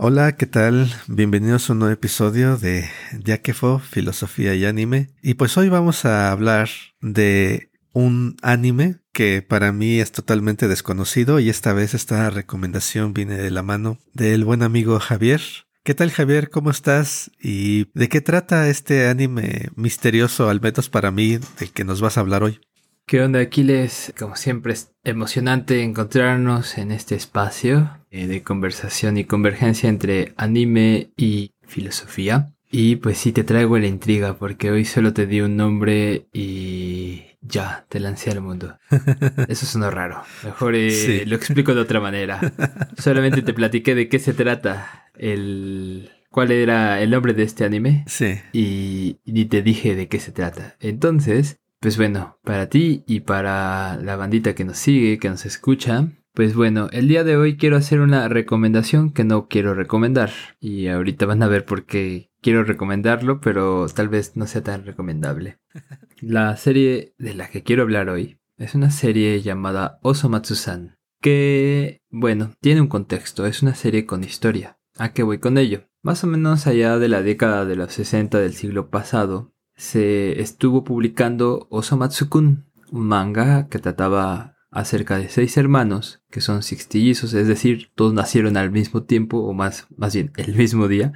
Hola, 0.00 0.36
¿qué 0.36 0.46
tal? 0.46 0.92
Bienvenidos 1.08 1.68
a 1.68 1.72
un 1.72 1.80
nuevo 1.80 1.92
episodio 1.92 2.56
de 2.56 2.88
Yakefo, 3.18 3.80
Filosofía 3.80 4.54
y 4.54 4.64
Anime. 4.64 5.08
Y 5.24 5.34
pues 5.34 5.56
hoy 5.56 5.68
vamos 5.70 6.04
a 6.04 6.30
hablar 6.30 6.68
de 7.00 7.72
un 7.92 8.36
anime 8.42 9.00
que 9.12 9.42
para 9.42 9.72
mí 9.72 9.98
es 9.98 10.12
totalmente 10.12 10.68
desconocido 10.68 11.40
y 11.40 11.48
esta 11.50 11.72
vez 11.72 11.94
esta 11.94 12.30
recomendación 12.30 13.12
viene 13.12 13.38
de 13.38 13.50
la 13.50 13.64
mano 13.64 13.98
del 14.14 14.44
buen 14.44 14.62
amigo 14.62 15.00
Javier. 15.00 15.40
¿Qué 15.82 15.94
tal 15.94 16.12
Javier? 16.12 16.48
¿Cómo 16.48 16.70
estás? 16.70 17.32
¿Y 17.42 17.90
de 17.98 18.08
qué 18.08 18.20
trata 18.20 18.68
este 18.68 19.08
anime 19.08 19.70
misterioso, 19.74 20.48
al 20.48 20.60
menos 20.60 20.88
para 20.88 21.10
mí, 21.10 21.40
del 21.58 21.72
que 21.72 21.82
nos 21.82 22.00
vas 22.00 22.16
a 22.16 22.20
hablar 22.20 22.44
hoy? 22.44 22.60
¿Qué 23.04 23.20
onda 23.20 23.40
Aquiles? 23.40 24.14
Como 24.16 24.36
siempre 24.36 24.74
es 24.74 24.92
emocionante 25.02 25.82
encontrarnos 25.82 26.78
en 26.78 26.92
este 26.92 27.16
espacio 27.16 27.97
eh, 28.10 28.26
de 28.26 28.42
conversación 28.42 29.16
y 29.18 29.24
convergencia 29.24 29.88
entre 29.88 30.32
anime 30.36 31.10
y 31.16 31.52
filosofía. 31.66 32.52
Y 32.70 32.96
pues 32.96 33.18
sí 33.18 33.32
te 33.32 33.44
traigo 33.44 33.78
la 33.78 33.86
intriga 33.86 34.36
porque 34.36 34.70
hoy 34.70 34.84
solo 34.84 35.14
te 35.14 35.26
di 35.26 35.40
un 35.40 35.56
nombre 35.56 36.26
y 36.32 37.22
ya, 37.40 37.86
te 37.88 38.00
lancé 38.00 38.30
al 38.30 38.40
mundo. 38.40 38.78
Eso 39.48 39.66
sonó 39.66 39.90
raro. 39.90 40.22
Mejor 40.44 40.74
eh, 40.74 41.24
lo 41.26 41.36
explico 41.36 41.74
de 41.74 41.80
otra 41.80 42.00
manera. 42.00 42.40
Solamente 42.98 43.42
te 43.42 43.54
platiqué 43.54 43.94
de 43.94 44.08
qué 44.08 44.18
se 44.18 44.34
trata 44.34 45.10
el... 45.16 46.10
¿Cuál 46.30 46.52
era 46.52 47.00
el 47.00 47.10
nombre 47.10 47.32
de 47.32 47.42
este 47.42 47.64
anime? 47.64 48.04
Sí. 48.06 48.38
Y 48.52 49.16
ni 49.24 49.46
te 49.46 49.62
dije 49.62 49.94
de 49.94 50.08
qué 50.08 50.20
se 50.20 50.30
trata. 50.30 50.76
Entonces, 50.78 51.58
pues 51.80 51.96
bueno, 51.96 52.38
para 52.44 52.68
ti 52.68 53.02
y 53.06 53.20
para 53.20 53.96
la 53.96 54.16
bandita 54.16 54.54
que 54.54 54.64
nos 54.64 54.76
sigue, 54.76 55.18
que 55.18 55.30
nos 55.30 55.46
escucha, 55.46 56.08
pues 56.38 56.54
bueno, 56.54 56.86
el 56.92 57.08
día 57.08 57.24
de 57.24 57.36
hoy 57.36 57.56
quiero 57.56 57.76
hacer 57.76 57.98
una 57.98 58.28
recomendación 58.28 59.10
que 59.10 59.24
no 59.24 59.48
quiero 59.48 59.74
recomendar. 59.74 60.30
Y 60.60 60.86
ahorita 60.86 61.26
van 61.26 61.42
a 61.42 61.48
ver 61.48 61.64
por 61.64 61.84
qué 61.84 62.30
quiero 62.40 62.62
recomendarlo, 62.62 63.40
pero 63.40 63.88
tal 63.88 64.08
vez 64.08 64.36
no 64.36 64.46
sea 64.46 64.62
tan 64.62 64.86
recomendable. 64.86 65.58
La 66.20 66.56
serie 66.56 67.12
de 67.18 67.34
la 67.34 67.50
que 67.50 67.64
quiero 67.64 67.82
hablar 67.82 68.08
hoy 68.08 68.38
es 68.56 68.76
una 68.76 68.92
serie 68.92 69.42
llamada 69.42 69.98
Osomatsu-san. 70.02 70.96
Que, 71.20 72.02
bueno, 72.08 72.52
tiene 72.60 72.82
un 72.82 72.86
contexto, 72.86 73.44
es 73.44 73.60
una 73.64 73.74
serie 73.74 74.06
con 74.06 74.22
historia. 74.22 74.78
¿A 74.96 75.12
qué 75.12 75.24
voy 75.24 75.38
con 75.38 75.58
ello? 75.58 75.88
Más 76.02 76.22
o 76.22 76.28
menos 76.28 76.68
allá 76.68 77.00
de 77.00 77.08
la 77.08 77.22
década 77.22 77.64
de 77.64 77.74
los 77.74 77.92
60 77.94 78.38
del 78.38 78.52
siglo 78.52 78.90
pasado, 78.90 79.56
se 79.74 80.40
estuvo 80.40 80.84
publicando 80.84 81.66
Osomatsu-kun, 81.68 82.70
un 82.92 83.06
manga 83.08 83.66
que 83.66 83.80
trataba 83.80 84.54
acerca 84.70 85.18
de 85.18 85.28
seis 85.28 85.56
hermanos 85.56 86.22
que 86.30 86.40
son 86.40 86.62
sextillizos, 86.62 87.34
es 87.34 87.48
decir, 87.48 87.90
todos 87.94 88.12
nacieron 88.12 88.56
al 88.56 88.70
mismo 88.70 89.04
tiempo 89.04 89.38
o 89.38 89.52
más, 89.54 89.86
más 89.96 90.14
bien 90.14 90.32
el 90.36 90.54
mismo 90.54 90.88
día 90.88 91.12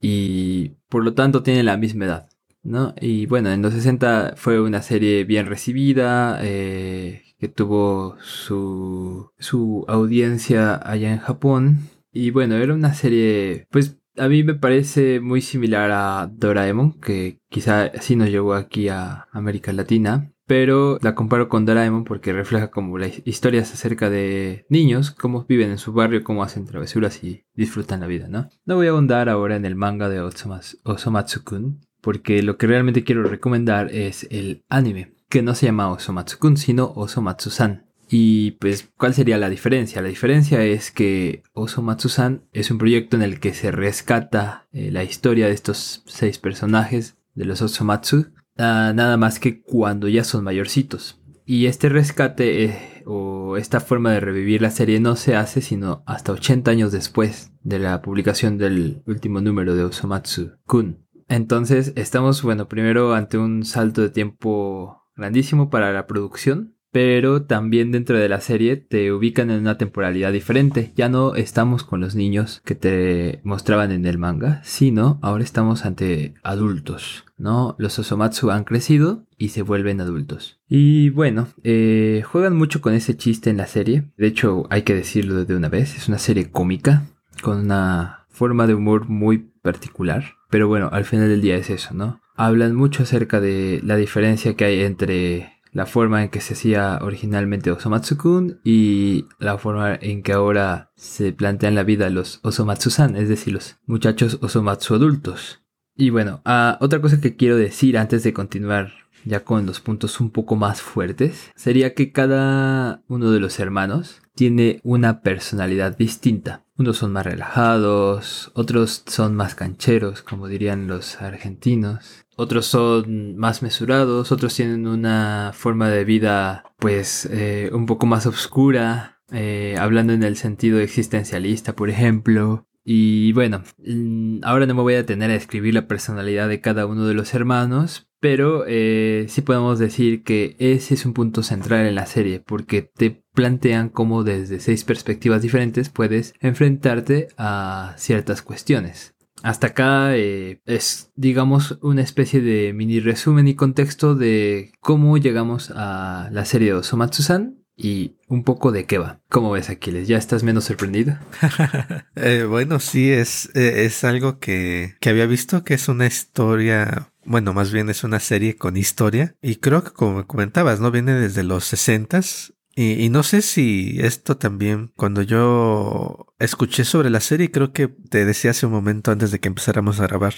y 0.00 0.76
por 0.88 1.04
lo 1.04 1.14
tanto 1.14 1.42
tienen 1.42 1.66
la 1.66 1.76
misma 1.76 2.06
edad. 2.06 2.28
¿no? 2.62 2.94
Y 3.00 3.26
bueno, 3.26 3.50
en 3.50 3.62
los 3.62 3.74
60 3.74 4.34
fue 4.36 4.60
una 4.60 4.82
serie 4.82 5.24
bien 5.24 5.46
recibida, 5.46 6.38
eh, 6.42 7.22
que 7.38 7.48
tuvo 7.48 8.16
su, 8.20 9.32
su 9.38 9.84
audiencia 9.88 10.74
allá 10.76 11.12
en 11.12 11.18
Japón. 11.18 11.88
Y 12.12 12.30
bueno, 12.30 12.56
era 12.56 12.74
una 12.74 12.94
serie 12.94 13.66
pues 13.70 13.98
a 14.16 14.28
mí 14.28 14.42
me 14.44 14.54
parece 14.54 15.20
muy 15.20 15.40
similar 15.40 15.90
a 15.90 16.30
Doraemon, 16.32 17.00
que 17.00 17.38
quizá 17.48 17.90
sí 18.00 18.16
nos 18.16 18.28
llegó 18.28 18.54
aquí 18.54 18.88
a 18.88 19.28
América 19.32 19.72
Latina. 19.72 20.31
Pero 20.52 20.98
la 21.00 21.14
comparo 21.14 21.48
con 21.48 21.64
Doraemon 21.64 22.04
porque 22.04 22.34
refleja 22.34 22.70
como 22.70 22.98
las 22.98 23.22
historias 23.24 23.72
acerca 23.72 24.10
de 24.10 24.66
niños, 24.68 25.10
cómo 25.10 25.46
viven 25.48 25.70
en 25.70 25.78
su 25.78 25.94
barrio, 25.94 26.22
cómo 26.22 26.42
hacen 26.42 26.66
travesuras 26.66 27.24
y 27.24 27.46
disfrutan 27.54 28.00
la 28.00 28.06
vida, 28.06 28.28
¿no? 28.28 28.50
No 28.66 28.76
voy 28.76 28.88
a 28.88 28.90
ahondar 28.90 29.30
ahora 29.30 29.56
en 29.56 29.64
el 29.64 29.76
manga 29.76 30.10
de 30.10 30.20
Osomatsu-kun, 30.20 31.80
porque 32.02 32.42
lo 32.42 32.58
que 32.58 32.66
realmente 32.66 33.02
quiero 33.02 33.22
recomendar 33.22 33.94
es 33.94 34.28
el 34.30 34.62
anime, 34.68 35.14
que 35.30 35.40
no 35.40 35.54
se 35.54 35.64
llama 35.64 35.90
Osomatsu-kun, 35.90 36.58
sino 36.58 36.92
Osomatsu-san. 36.96 37.86
Y 38.10 38.50
pues, 38.60 38.90
¿cuál 38.98 39.14
sería 39.14 39.38
la 39.38 39.48
diferencia? 39.48 40.02
La 40.02 40.10
diferencia 40.10 40.62
es 40.62 40.90
que 40.90 41.44
Osomatsu-san 41.54 42.42
es 42.52 42.70
un 42.70 42.76
proyecto 42.76 43.16
en 43.16 43.22
el 43.22 43.40
que 43.40 43.54
se 43.54 43.70
rescata 43.70 44.66
eh, 44.70 44.90
la 44.90 45.02
historia 45.02 45.46
de 45.46 45.54
estos 45.54 46.02
seis 46.04 46.36
personajes 46.36 47.16
de 47.34 47.46
los 47.46 47.62
Osomatsu, 47.62 48.26
ah, 48.58 48.92
nada 48.94 49.16
más 49.16 49.38
que 49.38 49.62
cuando 49.62 50.08
ya 50.08 50.24
son 50.24 50.44
mayorcitos. 50.44 51.20
Y 51.44 51.66
este 51.66 51.88
rescate 51.88 52.64
eh, 52.64 53.02
o 53.04 53.56
esta 53.56 53.80
forma 53.80 54.12
de 54.12 54.20
revivir 54.20 54.62
la 54.62 54.70
serie 54.70 55.00
no 55.00 55.16
se 55.16 55.34
hace 55.34 55.60
sino 55.60 56.02
hasta 56.06 56.32
80 56.32 56.70
años 56.70 56.92
después 56.92 57.52
de 57.62 57.78
la 57.78 58.00
publicación 58.00 58.58
del 58.58 59.02
último 59.06 59.40
número 59.40 59.74
de 59.74 59.84
Osomatsu-kun. 59.84 61.04
Entonces, 61.28 61.92
estamos, 61.96 62.42
bueno, 62.42 62.68
primero 62.68 63.14
ante 63.14 63.38
un 63.38 63.64
salto 63.64 64.02
de 64.02 64.10
tiempo 64.10 65.02
grandísimo 65.16 65.70
para 65.70 65.92
la 65.92 66.06
producción 66.06 66.76
pero 66.92 67.42
también 67.42 67.90
dentro 67.90 68.18
de 68.18 68.28
la 68.28 68.40
serie 68.40 68.76
te 68.76 69.12
ubican 69.12 69.50
en 69.50 69.60
una 69.60 69.78
temporalidad 69.78 70.30
diferente. 70.30 70.92
Ya 70.94 71.08
no 71.08 71.34
estamos 71.34 71.82
con 71.84 72.00
los 72.00 72.14
niños 72.14 72.60
que 72.64 72.74
te 72.74 73.40
mostraban 73.42 73.90
en 73.90 74.04
el 74.06 74.18
manga, 74.18 74.60
sino 74.62 75.18
ahora 75.22 75.42
estamos 75.42 75.86
ante 75.86 76.34
adultos, 76.42 77.24
¿no? 77.38 77.74
Los 77.78 77.98
Osomatsu 77.98 78.50
han 78.50 78.64
crecido 78.64 79.26
y 79.38 79.48
se 79.48 79.62
vuelven 79.62 80.02
adultos. 80.02 80.60
Y 80.68 81.08
bueno, 81.10 81.48
eh, 81.64 82.22
juegan 82.26 82.56
mucho 82.56 82.82
con 82.82 82.92
ese 82.92 83.16
chiste 83.16 83.48
en 83.48 83.56
la 83.56 83.66
serie. 83.66 84.04
De 84.18 84.26
hecho, 84.26 84.66
hay 84.68 84.82
que 84.82 84.94
decirlo 84.94 85.46
de 85.46 85.56
una 85.56 85.70
vez, 85.70 85.96
es 85.96 86.08
una 86.08 86.18
serie 86.18 86.50
cómica, 86.50 87.04
con 87.42 87.58
una 87.58 88.26
forma 88.28 88.66
de 88.66 88.74
humor 88.74 89.08
muy 89.08 89.38
particular. 89.62 90.34
Pero 90.50 90.68
bueno, 90.68 90.90
al 90.92 91.06
final 91.06 91.28
del 91.30 91.40
día 91.40 91.56
es 91.56 91.70
eso, 91.70 91.94
¿no? 91.94 92.20
Hablan 92.36 92.74
mucho 92.74 93.02
acerca 93.02 93.40
de 93.40 93.80
la 93.82 93.96
diferencia 93.96 94.54
que 94.54 94.64
hay 94.66 94.80
entre 94.82 95.61
la 95.72 95.86
forma 95.86 96.22
en 96.22 96.28
que 96.28 96.40
se 96.40 96.54
hacía 96.54 96.98
originalmente 97.02 97.72
Osomatsu-kun 97.72 98.60
y 98.62 99.26
la 99.38 99.58
forma 99.58 99.94
en 99.94 100.22
que 100.22 100.32
ahora 100.32 100.92
se 100.96 101.32
plantean 101.32 101.74
la 101.74 101.82
vida 101.82 102.10
los 102.10 102.40
Osomatsu-san, 102.42 103.16
es 103.16 103.28
decir, 103.28 103.54
los 103.54 103.78
muchachos 103.86 104.38
Osomatsu 104.42 104.94
adultos. 104.94 105.62
Y 105.96 106.10
bueno, 106.10 106.42
ah, 106.44 106.78
otra 106.80 107.00
cosa 107.00 107.20
que 107.20 107.36
quiero 107.36 107.56
decir 107.56 107.98
antes 107.98 108.22
de 108.22 108.32
continuar 108.32 108.92
ya 109.24 109.44
con 109.44 109.66
los 109.66 109.80
puntos 109.80 110.20
un 110.20 110.30
poco 110.30 110.56
más 110.56 110.82
fuertes, 110.82 111.50
sería 111.54 111.94
que 111.94 112.12
cada 112.12 113.02
uno 113.08 113.30
de 113.30 113.40
los 113.40 113.60
hermanos 113.60 114.20
tiene 114.34 114.80
una 114.82 115.20
personalidad 115.20 115.96
distinta. 115.96 116.64
Unos 116.76 116.98
son 116.98 117.12
más 117.12 117.26
relajados, 117.26 118.50
otros 118.54 119.04
son 119.06 119.36
más 119.36 119.54
cancheros, 119.54 120.22
como 120.22 120.48
dirían 120.48 120.88
los 120.88 121.20
argentinos. 121.20 122.24
Otros 122.42 122.66
son 122.66 123.36
más 123.36 123.62
mesurados, 123.62 124.32
otros 124.32 124.56
tienen 124.56 124.88
una 124.88 125.52
forma 125.54 125.88
de 125.88 126.04
vida 126.04 126.64
pues 126.80 127.28
eh, 127.30 127.70
un 127.72 127.86
poco 127.86 128.04
más 128.06 128.26
oscura, 128.26 129.20
eh, 129.30 129.76
hablando 129.78 130.12
en 130.12 130.24
el 130.24 130.34
sentido 130.34 130.80
existencialista, 130.80 131.76
por 131.76 131.88
ejemplo. 131.88 132.66
Y 132.84 133.32
bueno, 133.32 133.62
mm, 133.78 134.40
ahora 134.42 134.66
no 134.66 134.74
me 134.74 134.82
voy 134.82 134.94
a 134.94 134.96
detener 134.96 135.30
a 135.30 135.36
escribir 135.36 135.74
la 135.74 135.86
personalidad 135.86 136.48
de 136.48 136.60
cada 136.60 136.86
uno 136.86 137.06
de 137.06 137.14
los 137.14 137.32
hermanos, 137.32 138.08
pero 138.18 138.64
eh, 138.66 139.26
sí 139.28 139.42
podemos 139.42 139.78
decir 139.78 140.24
que 140.24 140.56
ese 140.58 140.94
es 140.94 141.06
un 141.06 141.12
punto 141.12 141.44
central 141.44 141.86
en 141.86 141.94
la 141.94 142.06
serie, 142.06 142.40
porque 142.40 142.82
te 142.82 143.22
plantean 143.34 143.88
cómo 143.88 144.24
desde 144.24 144.58
seis 144.58 144.82
perspectivas 144.82 145.42
diferentes 145.42 145.90
puedes 145.90 146.34
enfrentarte 146.40 147.28
a 147.38 147.94
ciertas 147.98 148.42
cuestiones. 148.42 149.14
Hasta 149.42 149.68
acá 149.68 150.16
eh, 150.16 150.60
es, 150.66 151.10
digamos, 151.16 151.78
una 151.82 152.02
especie 152.02 152.40
de 152.40 152.72
mini 152.72 153.00
resumen 153.00 153.48
y 153.48 153.54
contexto 153.54 154.14
de 154.14 154.72
cómo 154.80 155.18
llegamos 155.18 155.72
a 155.74 156.28
la 156.32 156.44
serie 156.44 156.68
de 156.68 156.74
Osomatsu-san 156.74 157.58
y 157.76 158.16
un 158.28 158.44
poco 158.44 158.70
de 158.70 158.84
qué 158.84 158.98
va. 158.98 159.20
¿Cómo 159.28 159.52
ves, 159.52 159.70
Aquiles? 159.70 160.06
¿Ya 160.06 160.18
estás 160.18 160.42
menos 160.42 160.64
sorprendido? 160.64 161.18
Eh, 162.14 162.44
bueno, 162.44 162.78
sí, 162.78 163.10
es, 163.10 163.50
eh, 163.54 163.84
es 163.86 164.04
algo 164.04 164.38
que, 164.38 164.94
que 165.00 165.08
había 165.08 165.26
visto 165.26 165.64
que 165.64 165.74
es 165.74 165.88
una 165.88 166.06
historia 166.06 167.12
bueno, 167.24 167.52
más 167.52 167.70
bien 167.72 167.88
es 167.88 168.04
una 168.04 168.20
serie 168.20 168.56
con 168.56 168.76
historia 168.76 169.36
y 169.40 169.56
creo 169.56 169.84
que 169.84 169.92
como 169.92 170.26
comentabas, 170.26 170.80
¿no? 170.80 170.90
Viene 170.90 171.12
desde 171.12 171.44
los 171.44 171.64
sesentas 171.64 172.52
y, 172.74 173.10
no 173.10 173.22
sé 173.22 173.42
si 173.42 173.98
esto 174.00 174.38
también, 174.38 174.92
cuando 174.96 175.20
yo 175.20 176.26
escuché 176.38 176.84
sobre 176.84 177.10
la 177.10 177.20
serie, 177.20 177.50
creo 177.50 177.72
que 177.72 177.88
te 177.88 178.24
decía 178.24 178.52
hace 178.52 178.64
un 178.66 178.72
momento 178.72 179.10
antes 179.10 179.30
de 179.30 179.40
que 179.40 179.48
empezáramos 179.48 180.00
a 180.00 180.06
grabar, 180.06 180.34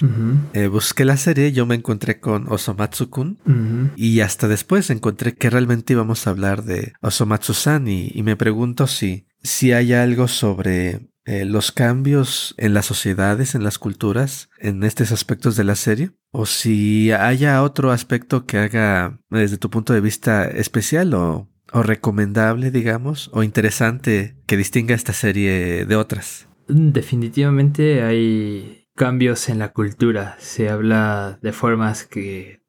eh, 0.53 0.67
busqué 0.67 1.05
la 1.05 1.17
serie, 1.17 1.53
yo 1.53 1.65
me 1.65 1.77
encontré 1.77 2.19
con 2.19 2.47
Osomatsu-kun 2.49 3.93
y 3.97 4.21
hasta 4.21 4.49
después 4.49 4.91
encontré 4.91 5.35
que 5.35 5.51
realmente 5.51 5.93
íbamos 5.93 6.27
a 6.27 6.31
hablar 6.31 6.65
de 6.65 6.95
Osomatsu-san 7.01 7.87
y, 7.87 8.23
me 8.25 8.37
pregunto 8.37 8.87
si, 8.87 9.27
si 9.43 9.73
hay 9.73 9.93
algo 9.93 10.27
sobre 10.27 11.11
eh, 11.27 11.45
los 11.45 11.73
cambios 11.73 12.55
en 12.59 12.75
las 12.75 12.87
sociedades, 12.87 13.55
en 13.55 13.63
las 13.63 13.79
culturas, 13.79 14.51
en 14.59 14.83
estos 14.83 15.13
aspectos 15.13 15.57
de 15.57 15.65
la 15.65 15.77
serie, 15.77 16.11
o 16.33 16.47
si 16.47 17.13
haya 17.13 17.63
otro 17.63 17.93
aspecto 17.93 18.45
que 18.45 18.59
haga 18.59 19.21
desde 19.31 19.57
tu 19.57 19.71
punto 19.71 19.93
de 19.93 20.01
vista 20.01 20.45
especial 20.47 21.15
o 21.15 21.49
o 21.73 21.83
recomendable, 21.83 22.71
digamos, 22.71 23.31
o 23.33 23.43
interesante 23.43 24.37
que 24.47 24.57
distinga 24.57 24.95
esta 24.95 25.13
serie 25.13 25.87
de 25.87 25.97
otras? 25.97 26.49
Definitivamente 26.69 28.03
hay 28.03 28.85
cambios 28.95 29.49
en 29.49 29.59
la 29.59 29.73
cultura. 29.73 30.37
Se 30.39 30.69
habla 30.69 31.39
de 31.43 31.53
formas 31.53 32.05
que 32.05 32.61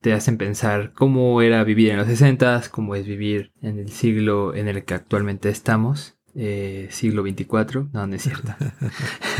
te, 0.00 0.12
hacen 0.12 0.38
pensar 0.38 0.92
cómo 0.94 1.42
era 1.42 1.64
vivir 1.64 1.90
en 1.90 1.98
los 1.98 2.06
60, 2.06 2.62
cómo 2.70 2.94
es 2.94 3.06
vivir 3.06 3.52
en 3.60 3.78
el 3.78 3.90
siglo 3.90 4.54
en 4.54 4.68
el 4.68 4.84
que 4.84 4.94
actualmente 4.94 5.48
estamos. 5.48 6.16
Eh, 6.34 6.88
siglo 6.90 7.22
24. 7.22 7.90
No, 7.92 8.06
no 8.06 8.14
es 8.14 8.22
cierto. 8.22 8.54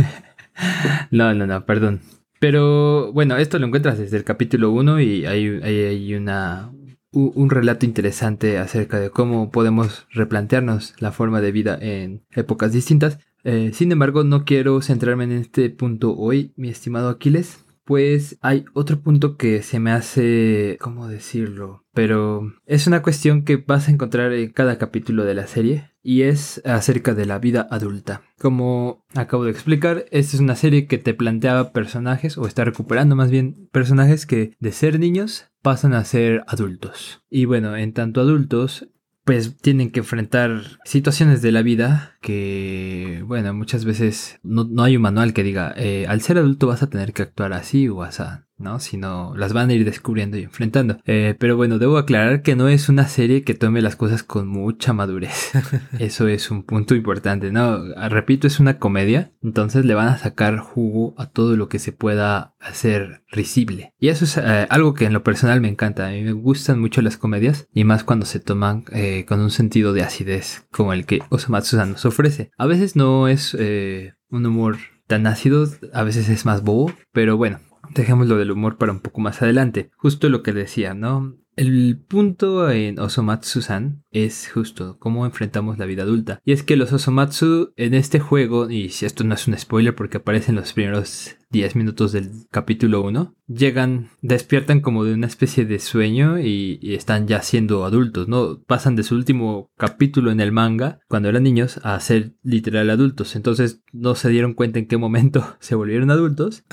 no, 1.10 1.32
no, 1.34 1.46
no, 1.46 1.64
perdón. 1.64 2.00
Pero 2.38 3.12
bueno, 3.12 3.36
esto 3.36 3.58
lo 3.58 3.66
encuentras 3.66 3.98
desde 3.98 4.16
el 4.16 4.24
capítulo 4.24 4.72
1 4.72 5.00
y 5.00 5.26
hay, 5.26 5.60
hay, 5.62 6.14
una, 6.16 6.72
un 7.12 7.50
relato 7.50 7.86
interesante 7.86 8.58
acerca 8.58 8.98
de 8.98 9.10
cómo 9.10 9.50
podemos 9.50 10.06
replantearnos 10.10 10.94
la 10.98 11.12
forma 11.12 11.40
de 11.40 11.52
vida 11.52 11.78
en 11.80 12.24
épocas 12.30 12.72
distintas. 12.72 13.18
Eh, 13.44 13.70
sin 13.74 13.92
embargo, 13.92 14.24
no 14.24 14.44
quiero 14.44 14.80
centrarme 14.82 15.24
en 15.24 15.32
este 15.32 15.68
punto 15.70 16.16
hoy, 16.16 16.52
mi 16.56 16.68
estimado 16.68 17.08
Aquiles, 17.08 17.64
pues 17.84 18.38
hay 18.40 18.64
otro 18.74 19.00
punto 19.00 19.36
que 19.36 19.62
se 19.62 19.80
me 19.80 19.90
hace, 19.90 20.78
¿cómo 20.80 21.08
decirlo? 21.08 21.84
Pero 21.92 22.52
es 22.64 22.86
una 22.86 23.02
cuestión 23.02 23.44
que 23.44 23.56
vas 23.56 23.88
a 23.88 23.90
encontrar 23.90 24.32
en 24.32 24.52
cada 24.52 24.78
capítulo 24.78 25.24
de 25.24 25.34
la 25.34 25.46
serie 25.46 25.90
y 26.02 26.22
es 26.22 26.62
acerca 26.64 27.14
de 27.14 27.26
la 27.26 27.38
vida 27.38 27.66
adulta. 27.70 28.22
Como 28.38 29.04
acabo 29.14 29.44
de 29.44 29.50
explicar, 29.50 30.06
esta 30.10 30.36
es 30.36 30.40
una 30.40 30.56
serie 30.56 30.86
que 30.86 30.98
te 30.98 31.14
planteaba 31.14 31.72
personajes 31.72 32.38
o 32.38 32.46
está 32.46 32.64
recuperando 32.64 33.16
más 33.16 33.30
bien 33.30 33.68
personajes 33.72 34.26
que 34.26 34.56
de 34.58 34.72
ser 34.72 34.98
niños 34.98 35.51
pasan 35.62 35.94
a 35.94 36.04
ser 36.04 36.44
adultos. 36.46 37.22
Y 37.30 37.44
bueno, 37.46 37.76
en 37.76 37.92
tanto 37.92 38.20
adultos, 38.20 38.88
pues 39.24 39.56
tienen 39.58 39.90
que 39.90 40.00
enfrentar 40.00 40.62
situaciones 40.84 41.42
de 41.42 41.52
la 41.52 41.62
vida 41.62 42.18
que, 42.20 43.22
bueno, 43.26 43.54
muchas 43.54 43.84
veces 43.84 44.40
no, 44.42 44.68
hay 44.82 44.96
un 44.96 45.02
manual 45.02 45.32
que 45.32 45.44
diga, 45.44 45.72
eh, 45.76 46.06
al 46.08 46.20
ser 46.20 46.38
adulto 46.38 46.66
vas 46.66 46.82
a 46.82 46.90
tener 46.90 47.12
que 47.12 47.22
actuar 47.22 47.52
así 47.52 47.88
o 47.88 48.02
así, 48.02 48.24
¿no? 48.62 48.80
Sino 48.80 49.34
las 49.36 49.52
van 49.52 49.70
a 49.70 49.74
ir 49.74 49.84
descubriendo 49.84 50.38
y 50.38 50.44
enfrentando. 50.44 50.98
Eh, 51.04 51.34
pero 51.38 51.56
bueno, 51.56 51.78
debo 51.78 51.98
aclarar 51.98 52.42
que 52.42 52.56
no 52.56 52.68
es 52.68 52.88
una 52.88 53.08
serie 53.08 53.42
que 53.42 53.54
tome 53.54 53.82
las 53.82 53.96
cosas 53.96 54.22
con 54.22 54.46
mucha 54.46 54.92
madurez. 54.92 55.50
Eso 55.98 56.28
es 56.28 56.50
un 56.50 56.62
punto 56.62 56.94
importante, 56.94 57.50
¿no? 57.50 57.82
Repito, 58.08 58.46
es 58.46 58.60
una 58.60 58.78
comedia, 58.78 59.32
entonces 59.42 59.84
le 59.84 59.94
van 59.94 60.08
a 60.08 60.18
sacar 60.18 60.58
jugo 60.58 61.14
a 61.18 61.26
todo 61.26 61.56
lo 61.56 61.68
que 61.68 61.78
se 61.78 61.92
pueda 61.92 62.54
hacer 62.60 63.22
risible. 63.30 63.92
Y 63.98 64.08
eso 64.08 64.24
es 64.24 64.36
eh, 64.36 64.66
algo 64.70 64.94
que 64.94 65.06
en 65.06 65.12
lo 65.12 65.24
personal 65.24 65.60
me 65.60 65.68
encanta. 65.68 66.06
A 66.06 66.10
mí 66.10 66.22
me 66.22 66.32
gustan 66.32 66.80
mucho 66.80 67.02
las 67.02 67.16
comedias 67.16 67.66
y 67.72 67.84
más 67.84 68.04
cuando 68.04 68.26
se 68.26 68.40
toman 68.40 68.84
eh, 68.92 69.24
con 69.26 69.40
un 69.40 69.50
sentido 69.50 69.92
de 69.92 70.02
acidez 70.02 70.66
como 70.70 70.92
el 70.92 71.06
que 71.06 71.20
Osamatsu 71.30 71.76
nos 71.76 72.04
ofrece. 72.04 72.50
A 72.56 72.66
veces 72.66 72.96
no 72.96 73.28
es 73.28 73.54
un 73.54 74.46
humor 74.46 74.78
tan 75.06 75.26
ácido, 75.26 75.68
a 75.92 76.02
veces 76.04 76.28
es 76.28 76.46
más 76.46 76.62
bobo, 76.62 76.92
pero 77.12 77.36
bueno, 77.36 77.60
Dejemos 77.94 78.26
lo 78.26 78.36
del 78.36 78.50
humor 78.50 78.78
para 78.78 78.92
un 78.92 79.00
poco 79.00 79.20
más 79.20 79.42
adelante. 79.42 79.90
Justo 79.96 80.28
lo 80.28 80.42
que 80.42 80.52
decía, 80.52 80.94
¿no? 80.94 81.36
El 81.54 81.98
punto 82.08 82.70
en 82.70 82.98
Osomatsu-san 82.98 84.04
es 84.10 84.50
justo 84.50 84.98
cómo 84.98 85.26
enfrentamos 85.26 85.78
la 85.78 85.84
vida 85.84 86.02
adulta. 86.02 86.40
Y 86.46 86.52
es 86.52 86.62
que 86.62 86.76
los 86.76 86.92
Osomatsu 86.92 87.74
en 87.76 87.92
este 87.92 88.20
juego, 88.20 88.70
y 88.70 88.88
si 88.88 89.04
esto 89.04 89.24
no 89.24 89.34
es 89.34 89.46
un 89.46 89.58
spoiler 89.58 89.94
porque 89.94 90.16
aparecen 90.16 90.54
los 90.54 90.72
primeros 90.72 91.36
10 91.52 91.76
minutos 91.76 92.12
del 92.12 92.30
capítulo 92.50 93.02
1, 93.02 93.34
llegan, 93.46 94.08
despiertan 94.22 94.80
como 94.80 95.04
de 95.04 95.12
una 95.12 95.26
especie 95.26 95.66
de 95.66 95.78
sueño 95.78 96.40
y, 96.40 96.80
están 96.82 97.28
ya 97.28 97.42
siendo 97.42 97.84
adultos, 97.84 98.26
¿no? 98.26 98.60
Pasan 98.66 98.96
de 98.96 99.02
su 99.02 99.14
último 99.14 99.70
capítulo 99.76 100.30
en 100.30 100.40
el 100.40 100.50
manga, 100.50 100.98
cuando 101.08 101.28
eran 101.28 101.42
niños, 101.42 101.78
a 101.82 101.98
ser 102.00 102.32
literal 102.42 102.90
adultos. 102.90 103.36
Entonces 103.36 103.82
no 103.92 104.14
se 104.14 104.30
dieron 104.30 104.54
cuenta 104.54 104.78
en 104.78 104.86
qué 104.86 104.96
momento 104.96 105.56
se 105.60 105.74
volvieron 105.74 106.10
adultos 106.10 106.64